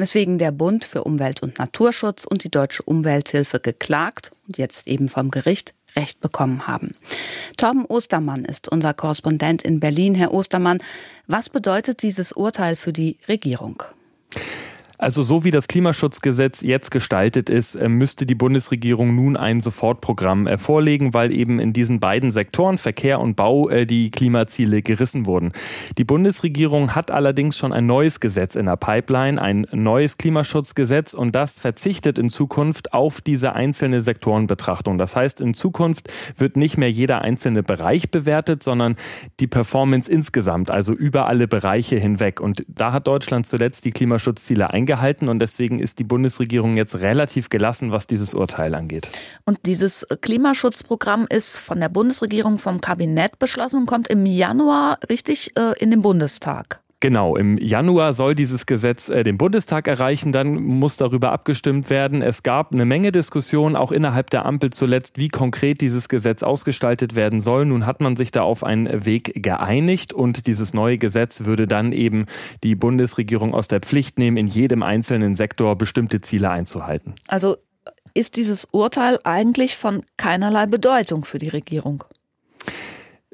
weswegen 0.00 0.38
der 0.38 0.50
Bund 0.50 0.84
für 0.84 1.04
Umwelt 1.04 1.42
und 1.42 1.58
Naturschutz 1.58 2.24
und 2.24 2.44
die 2.44 2.50
Deutsche 2.50 2.82
Umwelthilfe 2.82 3.60
geklagt 3.60 4.32
und 4.46 4.58
jetzt 4.58 4.86
eben 4.86 5.08
vom 5.08 5.30
Gericht 5.30 5.74
Recht 5.96 6.20
bekommen 6.20 6.66
haben. 6.66 6.94
Torben 7.56 7.84
Ostermann 7.84 8.44
ist 8.44 8.68
unser 8.68 8.94
Korrespondent 8.94 9.62
in 9.62 9.80
Berlin. 9.80 10.14
Herr 10.14 10.32
Ostermann, 10.32 10.78
was 11.26 11.48
bedeutet 11.48 12.02
dieses 12.02 12.32
Urteil 12.32 12.76
für 12.76 12.92
die 12.92 13.18
Regierung? 13.28 13.82
Also 15.00 15.22
so 15.22 15.44
wie 15.44 15.50
das 15.50 15.66
Klimaschutzgesetz 15.66 16.60
jetzt 16.60 16.90
gestaltet 16.90 17.48
ist, 17.48 17.74
äh, 17.74 17.88
müsste 17.88 18.26
die 18.26 18.34
Bundesregierung 18.34 19.14
nun 19.14 19.34
ein 19.34 19.62
Sofortprogramm 19.62 20.46
äh, 20.46 20.58
vorlegen, 20.58 21.14
weil 21.14 21.32
eben 21.32 21.58
in 21.58 21.72
diesen 21.72 22.00
beiden 22.00 22.30
Sektoren 22.30 22.76
Verkehr 22.76 23.18
und 23.18 23.34
Bau 23.34 23.70
äh, 23.70 23.86
die 23.86 24.10
Klimaziele 24.10 24.82
gerissen 24.82 25.24
wurden. 25.24 25.52
Die 25.96 26.04
Bundesregierung 26.04 26.94
hat 26.94 27.10
allerdings 27.10 27.56
schon 27.56 27.72
ein 27.72 27.86
neues 27.86 28.20
Gesetz 28.20 28.56
in 28.56 28.66
der 28.66 28.76
Pipeline, 28.76 29.40
ein 29.40 29.66
neues 29.72 30.18
Klimaschutzgesetz 30.18 31.14
und 31.14 31.34
das 31.34 31.58
verzichtet 31.58 32.18
in 32.18 32.28
Zukunft 32.28 32.92
auf 32.92 33.22
diese 33.22 33.54
einzelne 33.54 34.02
Sektorenbetrachtung. 34.02 34.98
Das 34.98 35.16
heißt, 35.16 35.40
in 35.40 35.54
Zukunft 35.54 36.12
wird 36.36 36.58
nicht 36.58 36.76
mehr 36.76 36.92
jeder 36.92 37.22
einzelne 37.22 37.62
Bereich 37.62 38.10
bewertet, 38.10 38.62
sondern 38.62 38.96
die 39.40 39.46
Performance 39.46 40.10
insgesamt, 40.10 40.70
also 40.70 40.92
über 40.92 41.26
alle 41.26 41.48
Bereiche 41.48 41.96
hinweg. 41.96 42.38
Und 42.38 42.66
da 42.68 42.92
hat 42.92 43.06
Deutschland 43.06 43.46
zuletzt 43.46 43.86
die 43.86 43.92
Klimaschutzziele 43.92 44.68
eingeführt 44.68 44.89
eingehalten 44.90 45.28
und 45.28 45.38
deswegen 45.38 45.78
ist 45.78 45.98
die 45.98 46.04
Bundesregierung 46.04 46.76
jetzt 46.76 46.96
relativ 46.96 47.48
gelassen, 47.48 47.92
was 47.92 48.06
dieses 48.06 48.34
Urteil 48.34 48.74
angeht. 48.74 49.08
Und 49.44 49.58
dieses 49.66 50.06
Klimaschutzprogramm 50.20 51.26
ist 51.30 51.56
von 51.56 51.78
der 51.80 51.88
Bundesregierung 51.88 52.58
vom 52.58 52.80
Kabinett 52.80 53.38
beschlossen 53.38 53.80
und 53.80 53.86
kommt 53.86 54.08
im 54.08 54.26
Januar 54.26 54.98
richtig 55.08 55.56
äh, 55.56 55.78
in 55.78 55.90
den 55.90 56.02
Bundestag. 56.02 56.80
Genau, 57.02 57.34
im 57.34 57.56
Januar 57.56 58.12
soll 58.12 58.34
dieses 58.34 58.66
Gesetz 58.66 59.08
äh, 59.08 59.22
den 59.22 59.38
Bundestag 59.38 59.88
erreichen, 59.88 60.32
dann 60.32 60.62
muss 60.62 60.98
darüber 60.98 61.32
abgestimmt 61.32 61.88
werden. 61.88 62.20
Es 62.20 62.42
gab 62.42 62.72
eine 62.72 62.84
Menge 62.84 63.10
Diskussionen, 63.10 63.74
auch 63.74 63.90
innerhalb 63.90 64.28
der 64.28 64.44
Ampel 64.44 64.68
zuletzt, 64.70 65.16
wie 65.16 65.28
konkret 65.28 65.80
dieses 65.80 66.10
Gesetz 66.10 66.42
ausgestaltet 66.42 67.14
werden 67.14 67.40
soll. 67.40 67.64
Nun 67.64 67.86
hat 67.86 68.02
man 68.02 68.16
sich 68.16 68.32
da 68.32 68.42
auf 68.42 68.62
einen 68.64 69.06
Weg 69.06 69.42
geeinigt 69.42 70.12
und 70.12 70.46
dieses 70.46 70.74
neue 70.74 70.98
Gesetz 70.98 71.44
würde 71.46 71.66
dann 71.66 71.92
eben 71.92 72.26
die 72.62 72.74
Bundesregierung 72.74 73.54
aus 73.54 73.66
der 73.66 73.80
Pflicht 73.80 74.18
nehmen, 74.18 74.36
in 74.36 74.46
jedem 74.46 74.82
einzelnen 74.82 75.34
Sektor 75.34 75.76
bestimmte 75.76 76.20
Ziele 76.20 76.50
einzuhalten. 76.50 77.14
Also 77.28 77.56
ist 78.12 78.36
dieses 78.36 78.66
Urteil 78.66 79.18
eigentlich 79.24 79.78
von 79.78 80.02
keinerlei 80.18 80.66
Bedeutung 80.66 81.24
für 81.24 81.38
die 81.38 81.48
Regierung? 81.48 82.04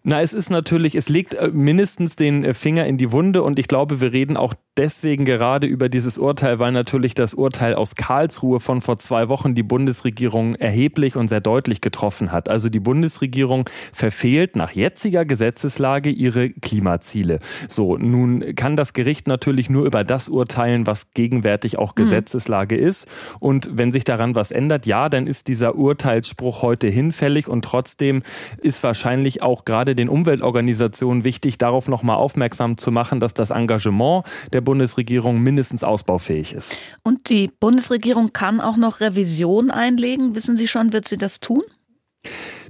Na, 0.09 0.21
es 0.21 0.35
ist 0.35 0.51
natürlich, 0.51 0.95
es 0.95 1.09
legt 1.09 1.35
äh, 1.35 1.51
mindestens 1.53 2.15
den 2.15 2.45
äh, 2.45 2.55
Finger 2.55 2.87
in 2.87 2.97
die 2.97 3.11
Wunde 3.11 3.43
und 3.43 3.59
ich 3.59 3.67
glaube, 3.67 4.01
wir 4.01 4.13
reden 4.13 4.37
auch 4.37 4.55
deswegen 4.77 5.25
gerade 5.25 5.67
über 5.67 5.89
dieses 5.89 6.19
Urteil, 6.19 6.59
weil 6.59 6.73
natürlich 6.73 7.15
das 7.15 7.35
Urteil 7.35 7.75
aus 7.75 7.95
Karlsruhe 7.95 8.61
von 8.61 8.81
vor 8.81 8.99
zwei 8.99 9.29
Wochen 9.29 9.55
die 9.55 9.63
Bundesregierung 9.63 10.55
erheblich 10.55 11.17
und 11.17 11.29
sehr 11.29 11.41
deutlich 11.41 11.81
getroffen 11.81 12.33
hat. 12.33 12.49
Also 12.49 12.69
die 12.69 12.81
Bundesregierung 12.81 13.69
verfehlt 13.93 14.57
nach 14.57 14.73
jetziger 14.73 15.25
Gesetzeslage 15.25 16.11
ihre 16.11 16.51
Klimaziele. 16.51 17.41
So, 17.69 17.97
nun 17.97 18.55
kann 18.55 18.77
das 18.77 18.93
Gericht 18.93 19.27
natürlich 19.27 19.71
nur 19.71 19.87
über 19.87 20.05
das 20.05 20.29
urteilen, 20.29 20.87
was 20.87 21.13
gegenwärtig 21.13 21.79
auch 21.79 21.93
mhm. 21.93 22.03
Gesetzeslage 22.03 22.77
mhm. 22.77 22.83
ist. 22.87 23.09
Und 23.41 23.71
wenn 23.73 23.93
sich 23.93 24.05
daran 24.05 24.35
was 24.35 24.51
ändert, 24.51 24.87
ja, 24.87 25.09
dann 25.09 25.27
ist 25.27 25.49
dieser 25.49 25.77
Urteilsspruch 25.77 26.63
heute 26.63 26.89
hinfällig 26.89 27.49
und 27.49 27.65
trotzdem 27.65 28.23
ist 28.59 28.83
wahrscheinlich 28.83 29.43
auch 29.43 29.65
gerade 29.65 29.95
den 29.95 30.09
Umweltorganisationen 30.09 31.25
wichtig, 31.25 31.59
darauf 31.59 31.89
nochmal 31.89 32.17
aufmerksam 32.17 32.77
zu 32.77 32.91
machen, 32.91 33.21
dass 33.21 33.33
das 33.33 33.51
Engagement 33.51 34.25
der 34.53 34.66
Bundesregierung 34.67 35.41
mindestens 35.41 35.83
ausbaufähig 35.83 36.53
ist. 36.53 36.77
Und 37.03 37.31
die 37.31 37.49
Bundesregierung 37.49 38.35
kann 38.35 38.61
auch 38.61 38.77
noch 38.77 39.01
Revision 39.01 39.71
einlegen. 39.71 40.35
Wissen 40.35 40.57
Sie 40.57 40.69
schon, 40.69 40.93
wird 40.93 41.09
sie 41.09 41.17
das 41.17 41.41
tun? 41.41 41.63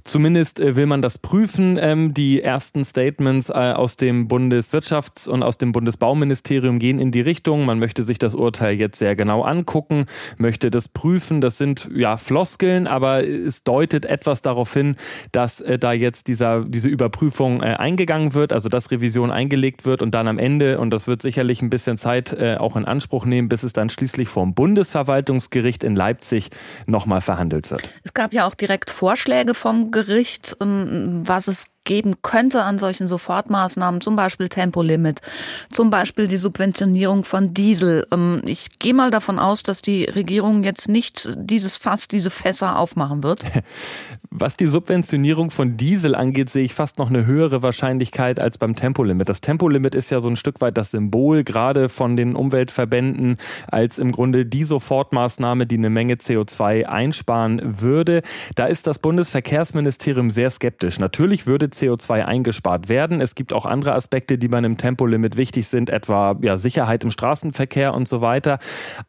Zumindest 0.06 0.60
äh, 0.60 0.76
will 0.76 0.86
man 0.86 1.02
das 1.02 1.18
prüfen. 1.18 1.78
Ähm, 1.80 2.14
die 2.14 2.40
ersten 2.40 2.84
Statements 2.84 3.50
äh, 3.50 3.54
aus 3.54 3.96
dem 3.96 4.28
Bundeswirtschafts- 4.28 5.28
und 5.28 5.42
aus 5.42 5.58
dem 5.58 5.72
Bundesbauministerium 5.72 6.78
gehen 6.78 7.00
in 7.00 7.10
die 7.10 7.20
Richtung. 7.20 7.64
Man 7.64 7.80
möchte 7.80 8.04
sich 8.04 8.18
das 8.18 8.36
Urteil 8.36 8.76
jetzt 8.76 9.00
sehr 9.00 9.16
genau 9.16 9.42
angucken, 9.42 10.06
möchte 10.38 10.70
das 10.70 10.86
prüfen. 10.86 11.40
Das 11.40 11.58
sind 11.58 11.88
ja 11.92 12.18
Floskeln, 12.18 12.86
aber 12.86 13.26
es 13.26 13.64
deutet 13.64 14.04
etwas 14.04 14.42
darauf 14.42 14.72
hin, 14.72 14.94
dass 15.32 15.60
äh, 15.60 15.76
da 15.76 15.92
jetzt 15.92 16.28
dieser, 16.28 16.64
diese 16.64 16.88
Überprüfung 16.88 17.62
eingegangen 17.62 18.34
wird, 18.34 18.52
also 18.52 18.68
dass 18.68 18.90
Revision 18.92 19.32
eingelegt 19.32 19.86
wird 19.86 20.02
und 20.02 20.14
dann 20.14 20.28
am 20.28 20.38
Ende, 20.38 20.78
und 20.78 20.90
das 20.90 21.08
wird 21.08 21.20
sicherlich 21.20 21.62
ein 21.62 21.70
bisschen 21.70 21.96
Zeit 21.96 22.36
auch 22.58 22.76
in 22.76 22.84
Anspruch 22.84 23.24
nehmen, 23.24 23.48
bis 23.48 23.62
es 23.62 23.72
dann 23.72 23.90
schließlich 23.90 24.28
vom 24.28 24.54
Bundesverwaltungsgericht 24.54 25.82
in 25.84 25.96
Leipzig 25.96 26.50
nochmal 26.86 27.20
verhandelt 27.20 27.70
wird. 27.70 27.90
Es 28.04 28.14
gab 28.14 28.32
ja 28.32 28.46
auch 28.46 28.54
direkt 28.54 28.90
Vorschläge 28.90 29.54
vom 29.54 29.90
Gericht, 29.96 30.56
was 30.60 31.48
es 31.48 31.68
geben 31.86 32.16
könnte 32.20 32.64
an 32.64 32.78
solchen 32.78 33.06
Sofortmaßnahmen, 33.06 34.02
zum 34.02 34.16
Beispiel 34.16 34.50
Tempolimit, 34.50 35.22
zum 35.70 35.88
Beispiel 35.88 36.28
die 36.28 36.36
Subventionierung 36.36 37.24
von 37.24 37.54
Diesel. 37.54 38.06
Ähm, 38.12 38.42
ich 38.44 38.78
gehe 38.78 38.92
mal 38.92 39.10
davon 39.10 39.38
aus, 39.38 39.62
dass 39.62 39.80
die 39.80 40.04
Regierung 40.04 40.64
jetzt 40.64 40.88
nicht 40.90 41.30
dieses 41.34 41.76
Fass, 41.76 42.08
diese 42.08 42.30
Fässer 42.30 42.78
aufmachen 42.78 43.22
wird. 43.22 43.44
Was 44.30 44.56
die 44.56 44.66
Subventionierung 44.66 45.50
von 45.50 45.78
Diesel 45.78 46.14
angeht, 46.14 46.50
sehe 46.50 46.64
ich 46.64 46.74
fast 46.74 46.98
noch 46.98 47.08
eine 47.08 47.24
höhere 47.24 47.62
Wahrscheinlichkeit 47.62 48.38
als 48.38 48.58
beim 48.58 48.74
Tempolimit. 48.74 49.30
Das 49.30 49.40
Tempolimit 49.40 49.94
ist 49.94 50.10
ja 50.10 50.20
so 50.20 50.28
ein 50.28 50.36
Stück 50.36 50.60
weit 50.60 50.76
das 50.76 50.90
Symbol 50.90 51.42
gerade 51.42 51.88
von 51.88 52.16
den 52.16 52.34
Umweltverbänden 52.34 53.38
als 53.68 53.98
im 53.98 54.12
Grunde 54.12 54.44
die 54.44 54.64
Sofortmaßnahme, 54.64 55.66
die 55.66 55.78
eine 55.78 55.88
Menge 55.88 56.14
CO2 56.14 56.84
einsparen 56.84 57.80
würde. 57.80 58.20
Da 58.56 58.66
ist 58.66 58.86
das 58.86 58.98
Bundesverkehrsministerium 58.98 60.30
sehr 60.30 60.50
skeptisch. 60.50 60.98
Natürlich 60.98 61.46
würde 61.46 61.66
CO2 61.80 62.24
eingespart 62.24 62.88
werden. 62.88 63.20
Es 63.20 63.34
gibt 63.34 63.52
auch 63.52 63.66
andere 63.66 63.94
Aspekte, 63.94 64.38
die 64.38 64.48
bei 64.48 64.58
einem 64.58 64.76
Tempolimit 64.76 65.36
wichtig 65.36 65.68
sind, 65.68 65.90
etwa 65.90 66.36
ja, 66.42 66.56
Sicherheit 66.56 67.04
im 67.04 67.10
Straßenverkehr 67.10 67.94
und 67.94 68.08
so 68.08 68.20
weiter. 68.20 68.58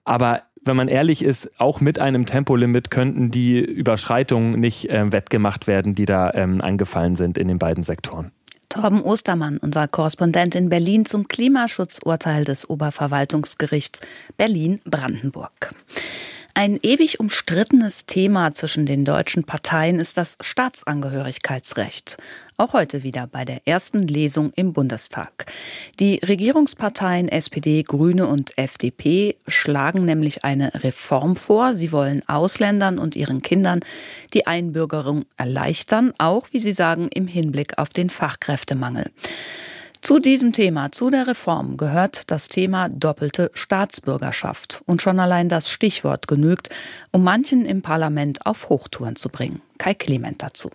Aber 0.04 0.44
wenn 0.64 0.76
man 0.76 0.88
ehrlich 0.88 1.24
ist, 1.24 1.60
auch 1.60 1.82
mit 1.82 2.00
einem 2.00 2.26
Tempolimit 2.26 2.92
könnten 2.92 3.32
die 3.32 3.60
Überschreitungen 3.60 4.60
nicht 4.60 4.90
äh, 4.90 5.12
wettgemacht 5.12 5.68
werden, 5.68 5.96
die 5.96 6.06
da 6.06 6.32
ähm, 6.34 6.62
angefallen 6.62 7.16
sind 7.16 7.38
in 7.38 7.48
den 7.48 7.58
beiden 7.58 7.84
Sektoren. 7.84 8.32
Torben 8.70 9.02
Ostermann, 9.02 9.58
unser 9.58 9.88
Korrespondent 9.88 10.54
in 10.54 10.70
Berlin 10.70 11.06
zum 11.06 11.28
Klimaschutzurteil 11.30 12.44
des 12.44 12.70
Oberverwaltungsgerichts 12.70 14.02
Berlin-Brandenburg. 14.36 15.74
Ein 16.60 16.80
ewig 16.82 17.20
umstrittenes 17.20 18.08
Thema 18.08 18.52
zwischen 18.52 18.88
den 18.88 19.06
deutschen 19.06 19.44
Parteien 19.44 20.00
ist 20.00 20.18
das 20.18 20.40
Staatsangehörigkeitsrecht. 20.42 22.18
Auch 22.58 22.74
heute 22.74 23.04
wieder 23.04 23.28
bei 23.28 23.46
der 23.46 23.68
ersten 23.68 24.08
Lesung 24.08 24.52
im 24.56 24.74
Bundestag. 24.74 25.46
Die 26.00 26.16
Regierungsparteien 26.16 27.30
SPD, 27.30 27.84
Grüne 27.84 28.26
und 28.26 28.58
FDP 28.58 29.36
schlagen 29.48 30.04
nämlich 30.04 30.44
eine 30.46 30.74
Reform 30.84 31.36
vor. 31.36 31.76
Sie 31.76 31.92
wollen 31.92 32.28
Ausländern 32.28 32.98
und 32.98 33.16
ihren 33.16 33.44
Kindern 33.44 33.82
die 34.34 34.48
Einbürgerung 34.48 35.26
erleichtern, 35.38 36.12
auch, 36.18 36.48
wie 36.54 36.60
sie 36.60 36.74
sagen, 36.74 37.08
im 37.14 37.28
Hinblick 37.28 37.78
auf 37.78 37.90
den 37.90 38.10
Fachkräftemangel. 38.10 39.12
Zu 40.02 40.20
diesem 40.20 40.54
Thema, 40.54 40.92
zu 40.92 41.10
der 41.10 41.28
Reform, 41.28 41.78
gehört 41.78 42.30
das 42.32 42.48
Thema 42.48 42.90
doppelte 42.90 43.52
Staatsbürgerschaft. 43.54 44.82
Und 44.86 45.02
schon 45.02 45.20
allein 45.20 45.50
das 45.50 45.70
Stichwort 45.70 46.28
genügt, 46.28 46.70
um 47.12 47.24
manchen 47.24 47.66
im 47.66 47.82
Parlament 47.82 48.46
auf 48.46 48.70
Hochtouren 48.70 49.16
zu 49.16 49.30
bringen. 49.30 49.62
Kai 49.78 49.94
Clement 49.94 50.42
dazu. 50.42 50.70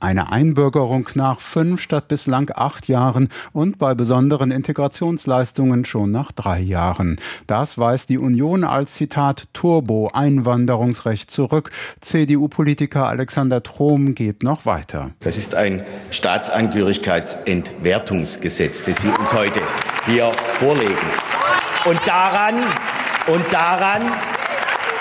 Eine 0.00 0.32
Einbürgerung 0.32 1.06
nach 1.14 1.38
fünf 1.40 1.80
statt 1.82 2.08
bislang 2.08 2.50
acht 2.54 2.88
Jahren 2.88 3.28
und 3.52 3.78
bei 3.78 3.94
besonderen 3.94 4.50
Integrationsleistungen 4.50 5.84
schon 5.84 6.10
nach 6.10 6.32
drei 6.32 6.58
Jahren. 6.58 7.20
Das 7.46 7.76
weist 7.76 8.08
die 8.08 8.16
Union 8.16 8.64
als 8.64 8.94
Zitat 8.94 9.48
Turbo-Einwanderungsrecht 9.52 11.30
zurück. 11.30 11.70
CDU-Politiker 12.00 13.08
Alexander 13.08 13.62
Trom 13.62 14.14
geht 14.14 14.42
noch 14.42 14.64
weiter. 14.64 15.10
Das 15.20 15.36
ist 15.36 15.54
ein 15.54 15.84
Staatsangehörigkeitsentwertungsgesetz, 16.10 18.82
das 18.82 19.02
Sie 19.02 19.08
uns 19.08 19.34
heute 19.34 19.60
hier 20.06 20.32
vorlegen. 20.54 20.96
Und 21.84 22.00
daran, 22.06 22.54
und 23.26 23.44
daran 23.52 24.10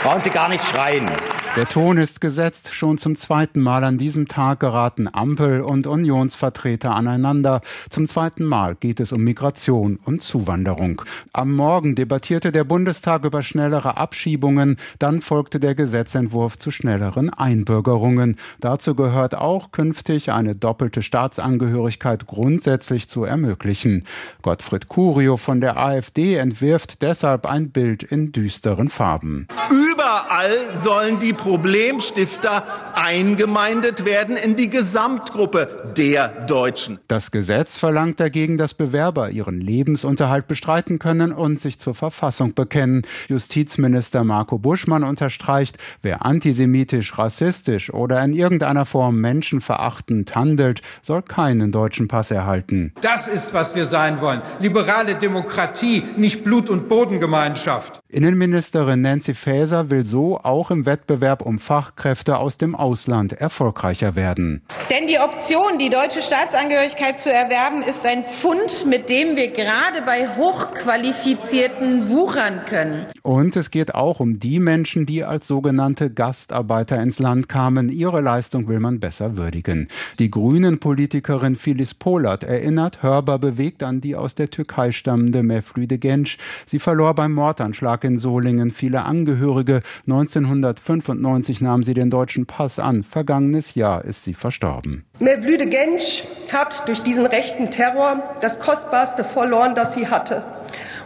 brauchen 0.03 0.23
Sie 0.23 0.29
gar 0.29 0.49
nicht 0.49 0.65
schreien. 0.65 1.09
Der 1.55 1.67
Ton 1.67 1.97
ist 1.97 2.21
gesetzt. 2.21 2.73
Schon 2.73 2.99
zum 2.99 3.15
zweiten 3.15 3.59
Mal 3.59 3.83
an 3.83 3.97
diesem 3.97 4.27
Tag 4.27 4.59
geraten 4.59 5.09
Ampel 5.11 5.61
und 5.61 5.87
Unionsvertreter 5.87 6.93
aneinander. 6.93 7.61
Zum 7.89 8.07
zweiten 8.07 8.45
Mal 8.45 8.75
geht 8.75 8.99
es 8.99 9.11
um 9.11 9.23
Migration 9.23 9.99
und 10.05 10.21
Zuwanderung. 10.21 11.01
Am 11.33 11.53
Morgen 11.53 11.95
debattierte 11.95 12.51
der 12.51 12.63
Bundestag 12.65 13.25
über 13.25 13.41
schnellere 13.41 13.97
Abschiebungen. 13.97 14.77
Dann 14.99 15.21
folgte 15.21 15.59
der 15.59 15.73
Gesetzentwurf 15.73 16.57
zu 16.57 16.69
schnelleren 16.69 17.31
Einbürgerungen. 17.31 18.35
Dazu 18.59 18.93
gehört 18.93 19.35
auch 19.35 19.71
künftig 19.71 20.31
eine 20.31 20.55
doppelte 20.55 21.01
Staatsangehörigkeit 21.01 22.27
grundsätzlich 22.27 23.09
zu 23.09 23.23
ermöglichen. 23.23 24.05
Gottfried 24.43 24.87
Curio 24.87 25.35
von 25.35 25.61
der 25.61 25.79
AfD 25.79 26.35
entwirft 26.35 27.01
deshalb 27.01 27.47
ein 27.47 27.71
Bild 27.71 28.03
in 28.03 28.31
düsteren 28.31 28.89
Farben. 28.89 29.47
Überall 29.71 30.73
sollen 30.73 31.19
die 31.19 31.33
Problemstifter 31.39 32.65
eingemeindet 32.95 34.03
werden 34.03 34.35
in 34.35 34.57
die 34.57 34.69
Gesamtgruppe 34.69 35.93
der 35.95 36.27
Deutschen. 36.45 36.99
Das 37.07 37.31
Gesetz 37.31 37.77
verlangt 37.77 38.19
dagegen, 38.19 38.57
dass 38.57 38.73
Bewerber 38.73 39.29
ihren 39.29 39.61
Lebensunterhalt 39.61 40.47
bestreiten 40.47 40.99
können 40.99 41.31
und 41.31 41.59
sich 41.59 41.79
zur 41.79 41.95
Verfassung 41.95 42.53
bekennen. 42.55 43.03
Justizminister 43.29 44.25
Marco 44.25 44.57
Buschmann 44.57 45.05
unterstreicht, 45.05 45.77
wer 46.01 46.25
antisemitisch, 46.25 47.17
rassistisch 47.17 47.93
oder 47.93 48.21
in 48.21 48.33
irgendeiner 48.33 48.85
Form 48.85 49.21
menschenverachtend 49.21 50.35
handelt, 50.35 50.81
soll 51.01 51.21
keinen 51.21 51.71
deutschen 51.71 52.09
Pass 52.09 52.31
erhalten. 52.31 52.93
Das 52.99 53.29
ist, 53.29 53.53
was 53.53 53.75
wir 53.75 53.85
sein 53.85 54.19
wollen. 54.19 54.41
Liberale 54.59 55.15
Demokratie, 55.15 56.03
nicht 56.17 56.43
Blut- 56.43 56.69
und 56.69 56.89
Bodengemeinschaft. 56.89 58.01
Innenministerin 58.09 59.01
Nancy 59.01 59.33
Faeser 59.33 59.89
will 59.89 60.05
so 60.05 60.37
auch 60.37 60.69
im 60.71 60.85
Wettbewerb 60.85 61.28
Wettbewerb 61.29 61.41
um 61.45 61.59
Fachkräfte 61.59 62.37
aus 62.37 62.57
dem 62.57 62.75
Ausland 62.75 63.33
erfolgreicher 63.33 64.15
werden. 64.15 64.61
Denn 64.89 65.07
die 65.07 65.19
Option, 65.19 65.77
die 65.77 65.89
deutsche 65.89 66.21
Staatsangehörigkeit 66.21 67.21
zu 67.21 67.31
erwerben, 67.31 67.83
ist 67.83 68.05
ein 68.05 68.23
Pfund, 68.23 68.85
mit 68.85 69.09
dem 69.09 69.35
wir 69.35 69.49
gerade 69.49 70.01
bei 70.01 70.27
Hochqualifizierten 70.35 72.09
wuchern 72.09 72.65
können. 72.65 73.05
Und 73.23 73.55
es 73.55 73.71
geht 73.71 73.95
auch 73.95 74.19
um 74.19 74.39
die 74.39 74.59
Menschen, 74.59 75.05
die 75.05 75.23
als 75.23 75.47
sogenannte 75.47 76.09
Gastarbeiter 76.09 77.01
ins 77.01 77.19
Land 77.19 77.49
kamen. 77.49 77.89
Ihre 77.89 78.21
Leistung 78.21 78.67
will 78.67 78.79
man 78.79 78.99
besser 78.99 79.37
würdigen. 79.37 79.87
Die 80.19 80.31
Grünen-Politikerin 80.31 81.55
Phyllis 81.55 81.93
Polat 81.93 82.43
erinnert 82.43 83.03
hörbar 83.03 83.39
bewegt 83.39 83.83
an 83.83 84.01
die 84.01 84.15
aus 84.15 84.35
der 84.35 84.49
Türkei 84.49 84.91
stammende 84.91 85.43
Mevlüde 85.43 85.97
Genç. 85.97 86.37
Sie 86.65 86.79
verlor 86.79 87.13
beim 87.15 87.33
Mordanschlag 87.33 88.03
in 88.03 88.17
Solingen 88.17 88.71
viele 88.71 89.05
Angehörige. 89.05 89.81
1995 90.07 91.19
1990 91.29 91.61
nahm 91.61 91.83
sie 91.83 91.93
den 91.93 92.09
deutschen 92.09 92.45
Pass 92.45 92.79
an. 92.79 93.03
Vergangenes 93.03 93.75
Jahr 93.75 94.03
ist 94.05 94.23
sie 94.23 94.33
verstorben. 94.33 95.08
Mevlüde 95.19 95.67
Gensch 95.67 96.23
hat 96.51 96.87
durch 96.87 97.01
diesen 97.01 97.25
rechten 97.25 97.71
Terror 97.71 98.23
das 98.41 98.59
Kostbarste 98.59 99.23
verloren, 99.25 99.75
das 99.75 99.93
sie 99.93 100.07
hatte 100.07 100.43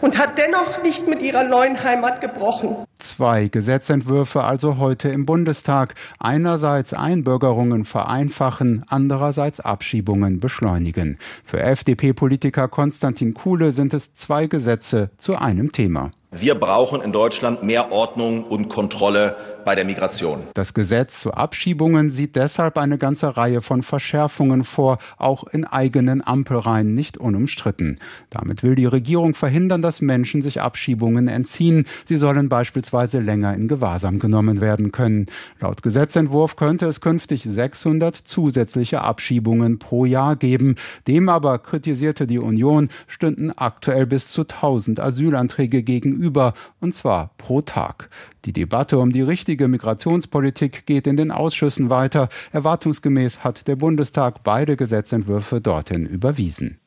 und 0.03 0.17
hat 0.17 0.37
dennoch 0.37 0.83
nicht 0.83 1.07
mit 1.07 1.21
ihrer 1.21 1.45
neuen 1.45 1.81
Heimat 1.81 2.19
gebrochen. 2.19 2.75
Zwei 2.99 3.47
Gesetzentwürfe 3.47 4.43
also 4.43 4.77
heute 4.77 5.07
im 5.09 5.25
Bundestag. 5.25 5.95
Einerseits 6.19 6.93
Einbürgerungen 6.93 7.85
vereinfachen, 7.85 8.83
andererseits 8.89 9.61
Abschiebungen 9.61 10.41
beschleunigen. 10.41 11.17
Für 11.45 11.61
FDP-Politiker 11.61 12.67
Konstantin 12.67 13.33
Kuhle 13.33 13.71
sind 13.71 13.93
es 13.93 14.13
zwei 14.13 14.47
Gesetze 14.47 15.09
zu 15.17 15.37
einem 15.37 15.71
Thema. 15.71 16.11
Wir 16.35 16.55
brauchen 16.55 17.01
in 17.01 17.11
Deutschland 17.11 17.61
mehr 17.61 17.91
Ordnung 17.91 18.43
und 18.45 18.67
Kontrolle 18.67 19.35
bei 19.63 19.75
der 19.75 19.85
Migration. 19.85 20.43
Das 20.55 20.73
Gesetz 20.73 21.21
zu 21.21 21.31
Abschiebungen 21.31 22.09
sieht 22.09 22.35
deshalb 22.35 22.77
eine 22.77 22.97
ganze 22.97 23.37
Reihe 23.37 23.61
von 23.61 23.83
Verschärfungen 23.83 24.63
vor, 24.63 24.97
auch 25.17 25.45
in 25.45 25.63
eigenen 25.63 26.25
Ampelreihen 26.25 26.93
nicht 26.93 27.17
unumstritten. 27.17 27.97
Damit 28.29 28.63
will 28.63 28.75
die 28.75 28.85
Regierung 28.85 29.35
verhindern, 29.35 29.81
dass 29.81 30.01
Menschen 30.01 30.41
sich 30.41 30.59
Abschiebungen 30.59 31.27
entziehen. 31.27 31.85
Sie 32.05 32.17
sollen 32.17 32.49
beispielsweise 32.49 33.19
länger 33.19 33.53
in 33.53 33.67
Gewahrsam 33.67 34.19
genommen 34.19 34.59
werden 34.59 34.91
können. 34.91 35.27
Laut 35.61 35.83
Gesetzentwurf 35.83 36.55
könnte 36.55 36.87
es 36.87 36.99
künftig 36.99 37.43
600 37.43 38.15
zusätzliche 38.15 39.01
Abschiebungen 39.01 39.79
pro 39.79 40.05
Jahr 40.05 40.35
geben. 40.35 40.75
Dem 41.07 41.29
aber, 41.29 41.59
kritisierte 41.59 42.27
die 42.27 42.39
Union, 42.39 42.89
stünden 43.07 43.51
aktuell 43.55 44.07
bis 44.07 44.31
zu 44.31 44.41
1000 44.41 44.99
Asylanträge 44.99 45.83
gegenüber 45.83 46.22
gegenüber, 46.23 46.53
und 46.79 46.95
zwar 46.95 47.31
pro 47.37 47.61
Tag. 47.61 48.09
Die 48.45 48.53
Debatte 48.53 48.97
um 48.99 49.11
die 49.11 49.21
richtige 49.21 49.67
Migrationspolitik 49.67 50.85
geht 50.85 51.07
in 51.07 51.17
den 51.17 51.31
Ausschüssen 51.31 51.89
weiter. 51.89 52.29
Erwartungsgemäß 52.51 53.43
hat 53.43 53.67
der 53.67 53.75
Bundestag 53.75 54.43
beide 54.43 54.77
Gesetzentwürfe 54.77 55.59
dorthin 55.59 56.05
überwiesen. 56.05 56.79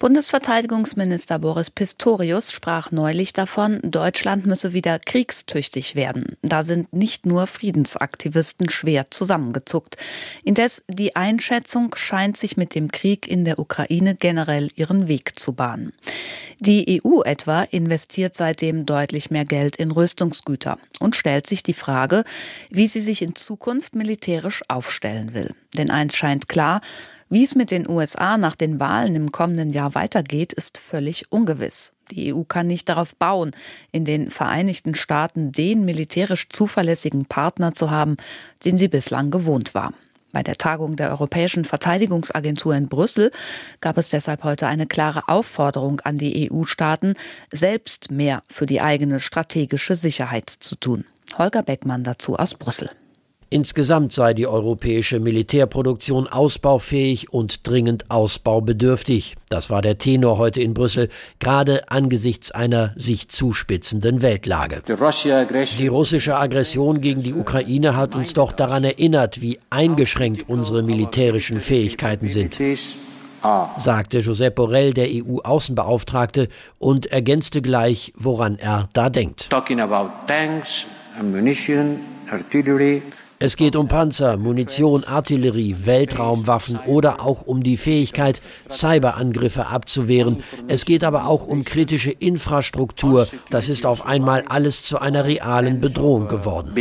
Bundesverteidigungsminister 0.00 1.38
Boris 1.38 1.70
Pistorius 1.70 2.52
sprach 2.52 2.90
neulich 2.90 3.34
davon, 3.34 3.80
Deutschland 3.82 4.46
müsse 4.46 4.72
wieder 4.72 4.98
kriegstüchtig 4.98 5.94
werden. 5.94 6.38
Da 6.40 6.64
sind 6.64 6.90
nicht 6.94 7.26
nur 7.26 7.46
Friedensaktivisten 7.46 8.70
schwer 8.70 9.10
zusammengezuckt. 9.10 9.98
Indes 10.42 10.86
die 10.88 11.16
Einschätzung 11.16 11.94
scheint 11.96 12.38
sich 12.38 12.56
mit 12.56 12.74
dem 12.74 12.90
Krieg 12.90 13.28
in 13.28 13.44
der 13.44 13.58
Ukraine 13.58 14.14
generell 14.14 14.70
ihren 14.74 15.06
Weg 15.06 15.38
zu 15.38 15.52
bahnen. 15.52 15.92
Die 16.60 17.02
EU 17.04 17.20
etwa 17.20 17.64
investiert 17.64 18.34
seitdem 18.34 18.86
deutlich 18.86 19.30
mehr 19.30 19.44
Geld 19.44 19.76
in 19.76 19.90
Rüstungsgüter 19.90 20.78
und 20.98 21.14
stellt 21.14 21.46
sich 21.46 21.62
die 21.62 21.74
Frage, 21.74 22.24
wie 22.70 22.88
sie 22.88 23.02
sich 23.02 23.20
in 23.20 23.34
Zukunft 23.34 23.94
militärisch 23.94 24.62
aufstellen 24.68 25.34
will. 25.34 25.54
Denn 25.76 25.90
eins 25.90 26.16
scheint 26.16 26.48
klar, 26.48 26.80
wie 27.30 27.44
es 27.44 27.54
mit 27.54 27.70
den 27.70 27.88
USA 27.88 28.36
nach 28.36 28.56
den 28.56 28.80
Wahlen 28.80 29.14
im 29.14 29.32
kommenden 29.32 29.70
Jahr 29.70 29.94
weitergeht, 29.94 30.52
ist 30.52 30.78
völlig 30.78 31.30
ungewiss. 31.30 31.94
Die 32.10 32.34
EU 32.34 32.42
kann 32.42 32.66
nicht 32.66 32.88
darauf 32.88 33.14
bauen, 33.14 33.52
in 33.92 34.04
den 34.04 34.30
Vereinigten 34.30 34.96
Staaten 34.96 35.52
den 35.52 35.84
militärisch 35.84 36.48
zuverlässigen 36.48 37.26
Partner 37.26 37.72
zu 37.72 37.90
haben, 37.90 38.16
den 38.64 38.78
sie 38.78 38.88
bislang 38.88 39.30
gewohnt 39.30 39.74
war. 39.74 39.94
Bei 40.32 40.42
der 40.42 40.56
Tagung 40.56 40.96
der 40.96 41.10
Europäischen 41.10 41.64
Verteidigungsagentur 41.64 42.74
in 42.74 42.88
Brüssel 42.88 43.30
gab 43.80 43.98
es 43.98 44.10
deshalb 44.10 44.44
heute 44.44 44.66
eine 44.66 44.86
klare 44.86 45.28
Aufforderung 45.28 46.00
an 46.00 46.18
die 46.18 46.50
EU-Staaten, 46.50 47.14
selbst 47.52 48.10
mehr 48.10 48.42
für 48.46 48.66
die 48.66 48.80
eigene 48.80 49.20
strategische 49.20 49.96
Sicherheit 49.96 50.50
zu 50.50 50.76
tun. 50.76 51.04
Holger 51.36 51.62
Beckmann 51.62 52.04
dazu 52.04 52.36
aus 52.36 52.54
Brüssel. 52.54 52.90
Insgesamt 53.52 54.12
sei 54.12 54.32
die 54.32 54.46
europäische 54.46 55.18
Militärproduktion 55.18 56.28
ausbaufähig 56.28 57.32
und 57.32 57.66
dringend 57.66 58.08
ausbaubedürftig. 58.08 59.36
Das 59.48 59.70
war 59.70 59.82
der 59.82 59.98
Tenor 59.98 60.38
heute 60.38 60.62
in 60.62 60.72
Brüssel, 60.72 61.08
gerade 61.40 61.90
angesichts 61.90 62.52
einer 62.52 62.94
sich 62.96 63.28
zuspitzenden 63.28 64.22
Weltlage. 64.22 64.82
Die 65.78 65.88
russische 65.88 66.36
Aggression 66.36 67.00
gegen 67.00 67.24
die 67.24 67.34
Ukraine 67.34 67.96
hat 67.96 68.14
uns 68.14 68.34
doch 68.34 68.52
daran 68.52 68.84
erinnert, 68.84 69.40
wie 69.40 69.58
eingeschränkt 69.68 70.48
unsere 70.48 70.82
militärischen 70.84 71.58
Fähigkeiten 71.58 72.28
sind 72.28 72.56
sagte 73.78 74.18
Josep 74.18 74.54
Borrell, 74.54 74.92
der 74.92 75.08
EU-Außenbeauftragte, 75.08 76.48
und 76.78 77.06
ergänzte 77.06 77.62
gleich, 77.62 78.12
woran 78.16 78.58
er 78.58 78.88
da 78.92 79.08
denkt. 79.08 79.48
Es 83.42 83.56
geht 83.56 83.74
um 83.74 83.88
Panzer, 83.88 84.36
Munition, 84.36 85.04
Artillerie, 85.04 85.74
Weltraumwaffen 85.84 86.78
oder 86.86 87.24
auch 87.24 87.40
um 87.40 87.62
die 87.62 87.78
Fähigkeit, 87.78 88.42
Cyberangriffe 88.68 89.68
abzuwehren. 89.68 90.42
Es 90.68 90.84
geht 90.84 91.04
aber 91.04 91.24
auch 91.26 91.46
um 91.46 91.64
kritische 91.64 92.10
Infrastruktur. 92.10 93.28
Das 93.48 93.70
ist 93.70 93.86
auf 93.86 94.04
einmal 94.04 94.44
alles 94.46 94.82
zu 94.82 94.98
einer 94.98 95.24
realen 95.24 95.80
Bedrohung 95.80 96.28
geworden. 96.28 96.72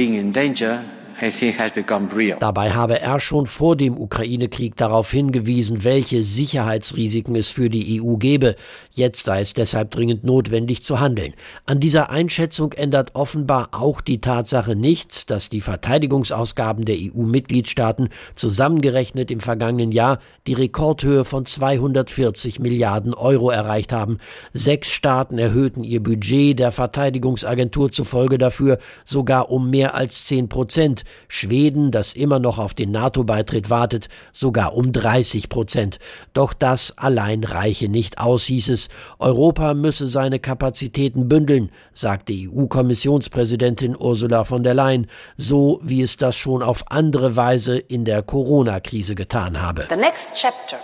Dabei 2.40 2.72
habe 2.72 3.00
er 3.02 3.20
schon 3.20 3.46
vor 3.46 3.76
dem 3.76 3.98
Ukraine-Krieg 4.00 4.78
darauf 4.78 5.12
hingewiesen, 5.12 5.84
welche 5.84 6.24
Sicherheitsrisiken 6.24 7.36
es 7.36 7.50
für 7.50 7.70
die 7.70 8.02
EU 8.02 8.16
gebe. 8.16 8.56
Jetzt 8.92 9.26
sei 9.26 9.42
es 9.42 9.54
deshalb 9.54 9.92
dringend 9.92 10.24
notwendig 10.24 10.82
zu 10.82 11.00
handeln. 11.00 11.34
An 11.66 11.80
dieser 11.80 12.10
Einschätzung 12.10 12.72
ändert 12.74 13.16
offenbar 13.16 13.70
auch 13.72 14.02
die 14.02 14.22
Tatsache 14.22 14.76
nichts, 14.76 15.26
dass 15.26 15.50
die 15.50 15.62
Verteidigungsausgaben 15.62 16.86
der 16.86 16.96
EU-Mitgliedstaaten 16.98 18.10
zusammengerechnet 18.36 19.30
im 19.30 19.42
vergangenen 19.42 19.92
Jahr 19.92 20.20
die 20.48 20.54
Rekordhöhe 20.54 21.26
von 21.26 21.46
240 21.46 22.60
Milliarden 22.60 23.14
Euro 23.14 23.50
erreicht 23.50 23.92
haben. 23.92 24.20
Sechs 24.54 24.90
Staaten 24.90 25.38
erhöhten 25.38 25.84
ihr 25.84 26.02
Budget 26.02 26.60
der 26.60 26.72
Verteidigungsagentur 26.72 27.92
zufolge 27.92 28.38
dafür 28.38 28.80
sogar 29.06 29.52
um 29.52 29.70
mehr 29.70 29.96
als 29.96 30.26
10 30.26 30.50
Prozent. 30.50 31.04
Schweden, 31.28 31.92
das 31.92 32.14
immer 32.14 32.40
noch 32.40 32.58
auf 32.58 32.74
den 32.74 32.92
NATO-Beitritt 32.92 33.70
wartet, 33.70 34.10
sogar 34.34 34.76
um 34.76 34.92
30 34.92 35.50
Prozent. 35.50 36.00
Doch 36.34 36.54
das 36.54 36.98
allein 36.98 37.44
reiche 37.44 37.90
nicht 37.90 38.20
aus, 38.20 38.46
hieß 38.46 38.70
es. 38.70 38.90
Europa 39.20 39.74
müsse 39.74 40.08
seine 40.08 40.40
Kapazitäten 40.40 41.28
bündeln, 41.28 41.72
sagte 41.94 42.34
EU-Kommissionspräsidentin 42.34 43.96
Ursula 43.98 44.44
von 44.44 44.64
der 44.64 44.74
Leyen, 44.74 45.08
so 45.38 45.80
wie 45.84 46.02
es 46.02 46.18
das 46.18 46.36
schon 46.36 46.64
auf 46.64 46.92
andere 46.92 47.36
Weise 47.36 47.78
in 47.78 48.06
der 48.06 48.22
Corona-Krise 48.22 49.16
getan 49.16 49.62
habe. 49.62 49.88
The 49.90 49.96
next 49.96 50.36
chapter 50.36 50.78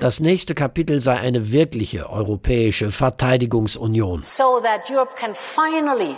das 0.00 0.20
nächste 0.20 0.54
Kapitel 0.54 1.00
sei 1.00 1.16
eine 1.16 1.50
wirkliche 1.50 2.10
europäische 2.10 2.92
Verteidigungsunion. 2.92 4.22
So 4.24 4.60
that 4.62 4.90
Europe 4.90 5.14
can 5.16 5.34
finally 5.34 6.14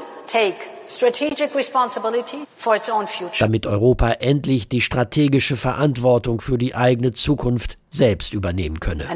damit 3.38 3.66
Europa 3.66 4.10
endlich 4.12 4.68
die 4.68 4.80
strategische 4.80 5.56
Verantwortung 5.56 6.40
für 6.40 6.58
die 6.58 6.74
eigene 6.74 7.12
Zukunft 7.12 7.78
selbst 7.90 8.32
übernehmen 8.34 8.80
könne. 8.80 9.06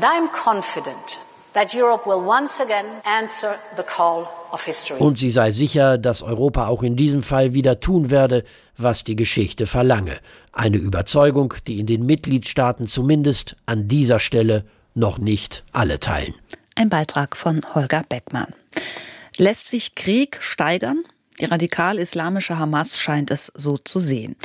Und 4.98 5.18
sie 5.18 5.30
sei 5.30 5.50
sicher, 5.50 5.98
dass 5.98 6.22
Europa 6.22 6.66
auch 6.66 6.82
in 6.82 6.96
diesem 6.96 7.22
Fall 7.22 7.54
wieder 7.54 7.80
tun 7.80 8.10
werde, 8.10 8.44
was 8.76 9.04
die 9.04 9.16
Geschichte 9.16 9.66
verlange. 9.66 10.18
Eine 10.52 10.76
Überzeugung, 10.78 11.54
die 11.66 11.80
in 11.80 11.86
den 11.86 12.06
Mitgliedstaaten 12.06 12.86
zumindest 12.88 13.56
an 13.66 13.88
dieser 13.88 14.18
Stelle 14.18 14.64
noch 14.94 15.18
nicht 15.18 15.64
alle 15.72 16.00
teilen. 16.00 16.34
Ein 16.74 16.88
Beitrag 16.88 17.36
von 17.36 17.62
Holger 17.74 18.04
Beckmann. 18.08 18.52
Lässt 19.36 19.68
sich 19.68 19.94
Krieg 19.94 20.38
steigern? 20.40 21.02
Die 21.40 21.44
radikal-islamische 21.44 22.58
Hamas 22.58 22.98
scheint 22.98 23.30
es 23.30 23.52
so 23.54 23.76
zu 23.76 23.98
sehen. 23.98 24.36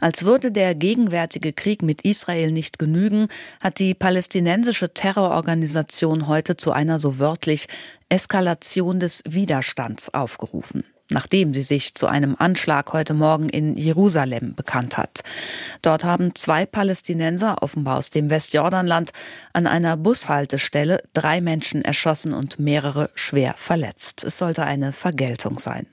Als 0.00 0.24
würde 0.24 0.50
der 0.50 0.74
gegenwärtige 0.74 1.52
Krieg 1.52 1.82
mit 1.82 2.02
Israel 2.02 2.50
nicht 2.50 2.80
genügen, 2.80 3.28
hat 3.60 3.78
die 3.78 3.94
palästinensische 3.94 4.92
Terrororganisation 4.92 6.26
heute 6.26 6.56
zu 6.56 6.72
einer 6.72 6.98
so 6.98 7.20
wörtlich 7.20 7.68
Eskalation 8.10 9.00
des 9.00 9.22
Widerstands 9.26 10.12
aufgerufen 10.12 10.84
nachdem 11.10 11.54
sie 11.54 11.62
sich 11.62 11.94
zu 11.94 12.06
einem 12.06 12.36
Anschlag 12.38 12.92
heute 12.92 13.14
Morgen 13.14 13.48
in 13.48 13.76
Jerusalem 13.76 14.54
bekannt 14.54 14.96
hat. 14.96 15.20
Dort 15.82 16.04
haben 16.04 16.34
zwei 16.34 16.66
Palästinenser, 16.66 17.62
offenbar 17.62 17.98
aus 17.98 18.10
dem 18.10 18.30
Westjordanland, 18.30 19.12
an 19.52 19.66
einer 19.66 19.96
Bushaltestelle 19.96 21.02
drei 21.12 21.40
Menschen 21.40 21.82
erschossen 21.82 22.32
und 22.32 22.58
mehrere 22.58 23.10
schwer 23.14 23.54
verletzt. 23.56 24.24
Es 24.24 24.38
sollte 24.38 24.64
eine 24.64 24.92
Vergeltung 24.92 25.58
sein. 25.58 25.86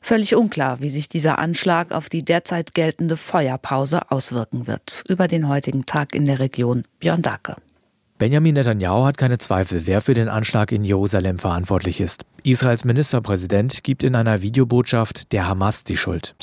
Völlig 0.00 0.34
unklar, 0.34 0.80
wie 0.80 0.90
sich 0.90 1.08
dieser 1.08 1.38
Anschlag 1.38 1.92
auf 1.92 2.08
die 2.08 2.24
derzeit 2.24 2.74
geltende 2.74 3.16
Feuerpause 3.16 4.10
auswirken 4.10 4.66
wird. 4.66 5.04
Über 5.08 5.28
den 5.28 5.48
heutigen 5.48 5.86
Tag 5.86 6.14
in 6.14 6.24
der 6.24 6.38
Region 6.38 6.84
Björn 6.98 7.22
Dacke. 7.22 7.56
Benjamin 8.24 8.54
Netanyahu 8.54 9.04
hat 9.04 9.18
keine 9.18 9.36
Zweifel, 9.36 9.86
wer 9.86 10.00
für 10.00 10.14
den 10.14 10.30
Anschlag 10.30 10.72
in 10.72 10.82
Jerusalem 10.82 11.38
verantwortlich 11.38 12.00
ist. 12.00 12.24
Israels 12.42 12.84
Ministerpräsident 12.84 13.84
gibt 13.84 14.04
in 14.04 14.14
einer 14.14 14.42
Videobotschaft 14.42 15.32
der 15.32 15.48
Hamas 15.48 15.84
die 15.84 15.96
Schuld. 15.96 16.34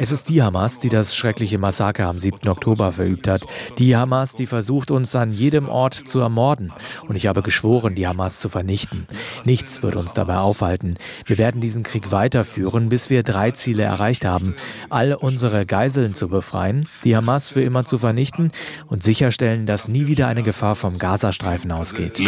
Es 0.00 0.12
ist 0.12 0.28
die 0.28 0.42
Hamas, 0.42 0.80
die 0.80 0.90
das 0.90 1.16
schreckliche 1.16 1.56
Massaker 1.56 2.08
am 2.08 2.18
7. 2.18 2.46
Oktober 2.48 2.92
verübt 2.92 3.26
hat. 3.26 3.42
Die 3.78 3.96
Hamas, 3.96 4.34
die 4.34 4.44
versucht, 4.44 4.90
uns 4.90 5.14
an 5.16 5.32
jedem 5.32 5.70
Ort 5.70 5.94
zu 5.94 6.20
ermorden. 6.20 6.72
Und 7.08 7.16
ich 7.16 7.26
habe 7.26 7.40
geschworen, 7.40 7.94
die 7.94 8.06
Hamas 8.06 8.38
zu 8.38 8.50
vernichten. 8.50 9.06
Nichts 9.44 9.82
wird 9.82 9.96
uns 9.96 10.12
dabei 10.12 10.36
aufhalten. 10.36 10.98
Wir 11.24 11.38
werden 11.38 11.62
diesen 11.62 11.84
Krieg 11.84 12.12
weiterführen, 12.12 12.90
bis 12.90 13.08
wir 13.08 13.22
drei 13.22 13.50
Ziele 13.50 13.82
erreicht 13.82 14.26
haben. 14.26 14.54
All 14.90 15.14
unsere 15.14 15.64
Geiseln 15.64 16.12
zu 16.12 16.28
befreien, 16.28 16.86
die 17.02 17.16
Hamas 17.16 17.48
für 17.48 17.62
immer 17.62 17.86
zu 17.86 17.96
vernichten 17.96 18.52
und 18.88 19.02
sicherstellen, 19.02 19.64
dass 19.64 19.88
nie 19.88 20.06
wieder 20.06 20.28
eine 20.28 20.42
Gefahr 20.42 20.76
vom 20.76 20.93
Gazastreifen 20.98 21.72
ausgeht. 21.72 22.18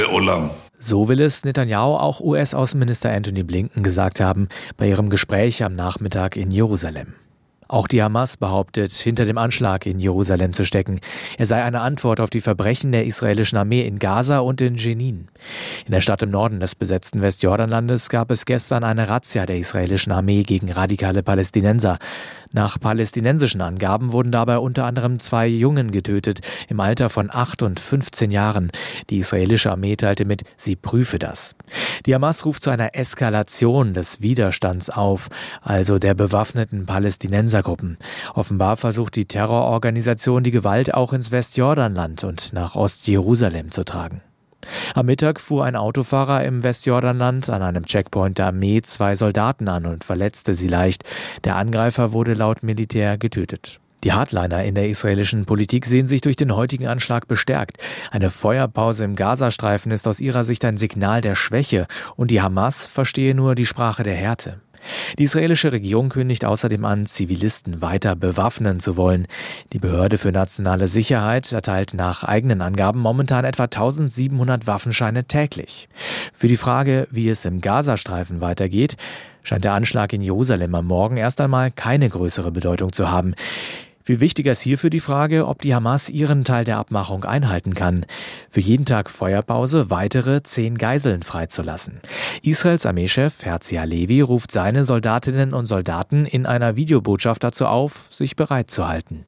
So 0.79 1.09
will 1.09 1.21
es 1.21 1.45
Netanyahu 1.45 1.95
auch 1.95 2.21
US-Außenminister 2.21 3.11
Anthony 3.11 3.43
Blinken 3.43 3.83
gesagt 3.83 4.21
haben 4.21 4.49
bei 4.77 4.89
ihrem 4.89 5.09
Gespräch 5.09 5.63
am 5.65 5.75
Nachmittag 5.75 6.37
in 6.37 6.51
Jerusalem. 6.51 7.15
Auch 7.69 7.89
die 7.89 8.03
Hamas 8.03 8.37
behauptet, 8.37 8.93
hinter 8.93 9.25
dem 9.25 9.39
Anschlag 9.39 9.87
in 9.87 9.99
Jerusalem 9.99 10.53
zu 10.53 10.65
stecken. 10.65 11.01
Er 11.37 11.47
sei 11.47 11.63
eine 11.63 11.81
Antwort 11.81 12.21
auf 12.21 12.31
die 12.31 12.41
Verbrechen 12.41 12.93
der 12.93 13.07
israelischen 13.07 13.59
Armee 13.59 13.85
in 13.85 13.99
Gaza 13.99 14.39
und 14.39 14.61
in 14.61 14.77
Jenin. 14.77 15.29
In 15.85 15.93
der 15.93 16.01
Stadt 16.01 16.23
im 16.23 16.31
Norden 16.31 16.61
des 16.61 16.75
besetzten 16.77 17.23
Westjordanlandes 17.23 18.09
gab 18.09 18.31
es 18.31 18.45
gestern 18.45 18.85
eine 18.85 19.09
Razzia 19.09 19.47
der 19.47 19.59
israelischen 19.59 20.13
Armee 20.13 20.45
gegen 20.45 20.71
radikale 20.71 21.23
Palästinenser. 21.23 21.99
Nach 22.53 22.79
palästinensischen 22.79 23.61
Angaben 23.61 24.13
wurden 24.13 24.33
dabei 24.33 24.59
unter 24.59 24.85
anderem 24.85 25.19
zwei 25.19 25.47
Jungen 25.47 25.91
getötet, 25.91 26.41
im 26.69 26.81
Alter 26.81 27.11
von 27.11 27.29
acht 27.31 27.63
und 27.63 27.81
15 27.81 28.31
Jahren. 28.31 28.71
Die 29.11 29.19
israelische 29.19 29.71
Armee 29.71 29.97
teilte 29.97 30.25
mit, 30.25 30.45
sie 30.57 30.77
prüfe 30.77 31.19
das. 31.19 31.55
Die 32.07 32.15
Hamas 32.15 32.45
ruft 32.45 32.63
zu 32.63 32.71
einer 32.71 32.95
Eskalation 32.95 33.93
des 33.93 34.23
Widerstands 34.23 34.91
auf, 34.91 35.29
also 35.61 35.99
der 35.99 36.15
bewaffneten 36.15 36.89
Palästinensergruppen. 37.57 37.99
Offenbar 38.35 38.77
versucht 38.77 39.17
die 39.17 39.27
Terrororganisation 39.27 40.45
die 40.45 40.51
Gewalt 40.51 40.95
auch 40.95 41.13
ins 41.13 41.31
Westjordanland 41.31 42.25
und 42.25 42.53
nach 42.53 42.75
Ostjerusalem 42.75 43.71
zu 43.71 43.85
tragen. 43.85 44.21
Am 44.95 45.07
Mittag 45.07 45.39
fuhr 45.39 45.65
ein 45.65 45.77
Autofahrer 45.77 46.45
im 46.45 46.65
Westjordanland 46.65 47.51
an 47.51 47.63
einem 47.63 47.87
Checkpoint 47.87 48.39
der 48.39 48.47
Armee 48.47 48.83
zwei 48.83 49.15
Soldaten 49.15 49.69
an 49.69 49.87
und 49.87 50.03
verletzte 50.03 50.55
sie 50.55 50.69
leicht. 50.69 51.05
Der 51.45 51.57
Angreifer 51.57 52.13
wurde 52.13 52.35
laut 52.35 52.63
Militär 52.63 53.17
getötet. 53.17 53.81
Die 54.03 54.13
Hardliner 54.13 54.65
in 54.65 54.75
der 54.75 54.89
israelischen 54.89 55.47
Politik 55.47 55.87
sehen 55.87 56.07
sich 56.07 56.21
durch 56.21 56.37
den 56.37 56.55
heutigen 56.55 56.87
Anschlag 56.87 57.27
bestärkt. 57.29 57.79
Eine 58.11 58.31
Feuerpause 58.31 59.05
im 59.05 59.17
Gazastreifen 59.17 59.91
ist 59.91 60.07
aus 60.07 60.21
ihrer 60.21 60.45
Sicht 60.45 60.65
ein 60.65 60.77
Signal 60.77 61.23
der 61.23 61.35
Schwäche 61.35 61.87
und 62.17 62.31
die 62.31 62.43
Hamas 62.43 62.87
verstehe 62.87 63.35
nur 63.35 63.55
die 63.55 63.67
Sprache 63.67 64.03
der 64.03 64.15
Härte. 64.15 64.61
Die 65.19 65.25
israelische 65.25 65.73
Regierung 65.73 66.09
kündigt 66.09 66.45
außerdem 66.45 66.85
an, 66.85 67.07
Zivilisten 67.07 67.83
weiter 67.83 68.17
bewaffnen 68.17 68.81
zu 68.81 68.97
wollen. 68.97 69.27
Die 69.73 69.79
Behörde 69.79 70.19
für 70.19 70.33
nationale 70.33 70.89
Sicherheit 70.89 71.53
erteilt 71.53 71.95
nach 71.95 72.25
eigenen 72.25 72.61
Angaben 72.61 73.01
momentan 73.01 73.45
etwa 73.45 73.65
1700 73.65 74.67
Waffenscheine 74.67 75.25
täglich. 75.25 75.89
Für 76.33 76.49
die 76.49 76.57
Frage, 76.57 77.09
wie 77.11 77.29
es 77.29 77.45
im 77.45 77.61
Gazastreifen 77.61 78.41
weitergeht, 78.41 78.97
scheint 79.43 79.65
der 79.65 79.75
Anschlag 79.75 80.13
in 80.13 80.23
Jerusalem 80.23 80.75
am 80.75 80.87
Morgen 80.87 81.17
erst 81.17 81.41
einmal 81.41 81.71
keine 81.71 82.09
größere 82.09 82.51
Bedeutung 82.51 82.93
zu 82.93 83.11
haben. 83.11 83.35
Viel 84.07 84.21
wichtiger 84.21 84.53
ist 84.53 84.61
hierfür 84.61 84.89
die 84.89 85.01
Frage, 85.01 85.49
ob 85.49 85.63
die 85.63 85.75
Hamas 85.75 86.09
ihren 86.09 86.45
Teil 86.45 86.65
der 86.65 86.79
Abmachung 86.79 87.25
einhalten 87.25 87.75
kann. 87.75 88.07
Für 88.51 88.61
jeden 88.61 88.85
Tag 88.85 89.11
Feuerpause 89.11 89.91
weitere 89.91 90.45
zehn 90.45 90.79
Geiseln 90.79 91.25
freizulassen. 91.25 92.01
Israels 92.41 92.87
Armeechef 92.87 93.45
Herzia 93.45 93.83
Levi 93.83 94.21
ruft 94.21 94.53
seine 94.53 94.85
Soldatinnen 94.85 95.53
und 95.53 95.67
Soldaten 95.67 96.25
in 96.25 96.47
einer 96.47 96.77
Videobotschaft 96.77 97.43
dazu 97.43 97.67
auf, 97.67 98.05
sich 98.11 98.37
bereit 98.37 98.71
zu 98.71 98.87
halten. 98.87 99.27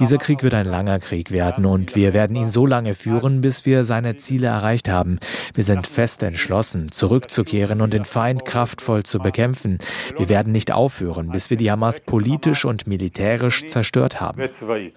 Dieser 0.00 0.16
Krieg 0.16 0.42
wird 0.42 0.54
ein 0.54 0.66
langer 0.66 0.98
Krieg 0.98 1.30
werden 1.30 1.66
und 1.66 1.94
wir 1.94 2.14
werden 2.14 2.36
ihn 2.36 2.48
so 2.48 2.64
lange 2.64 2.94
führen, 2.94 3.42
bis 3.42 3.66
wir 3.66 3.84
seine 3.84 4.16
Ziele 4.16 4.46
erreicht 4.46 4.88
haben. 4.88 5.18
Wir 5.52 5.64
sind 5.64 5.86
fest 5.86 6.22
entschlossen, 6.22 6.90
zurückzukehren 6.90 7.82
und 7.82 7.92
den 7.92 8.06
Feind 8.06 8.46
kraftvoll 8.46 9.02
zu 9.02 9.18
bekämpfen. 9.18 9.76
Wir 10.16 10.30
werden 10.30 10.52
nicht 10.54 10.72
aufhören, 10.72 11.28
bis 11.28 11.50
wir 11.50 11.58
die 11.58 11.70
Hamas 11.70 12.00
politisch 12.00 12.64
und 12.64 12.86
militärisch 12.86 13.66
zerstören 13.66 13.89
zerstört 13.90 14.20
haben. 14.20 14.48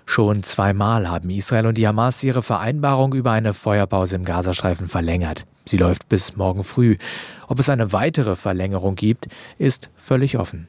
Schon 0.05 0.43
zweimal 0.43 1.09
haben 1.09 1.29
Israel 1.29 1.67
und 1.67 1.77
die 1.77 1.87
Hamas 1.87 2.23
ihre 2.23 2.43
Vereinbarung 2.43 3.13
über 3.13 3.31
eine 3.31 3.53
Feuerpause 3.53 4.15
im 4.15 4.25
Gazastreifen 4.25 4.87
verlängert. 4.87 5.45
Sie 5.65 5.77
läuft 5.77 6.09
bis 6.09 6.35
morgen 6.35 6.63
früh. 6.63 6.97
Ob 7.47 7.59
es 7.59 7.69
eine 7.69 7.91
weitere 7.91 8.35
Verlängerung 8.35 8.95
gibt, 8.95 9.27
ist 9.57 9.89
völlig 9.95 10.37
offen. 10.37 10.67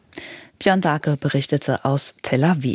Björn 0.58 0.80
Dake 0.80 1.16
berichtete 1.16 1.84
aus 1.84 2.16
Tel 2.22 2.44
Aviv. 2.44 2.72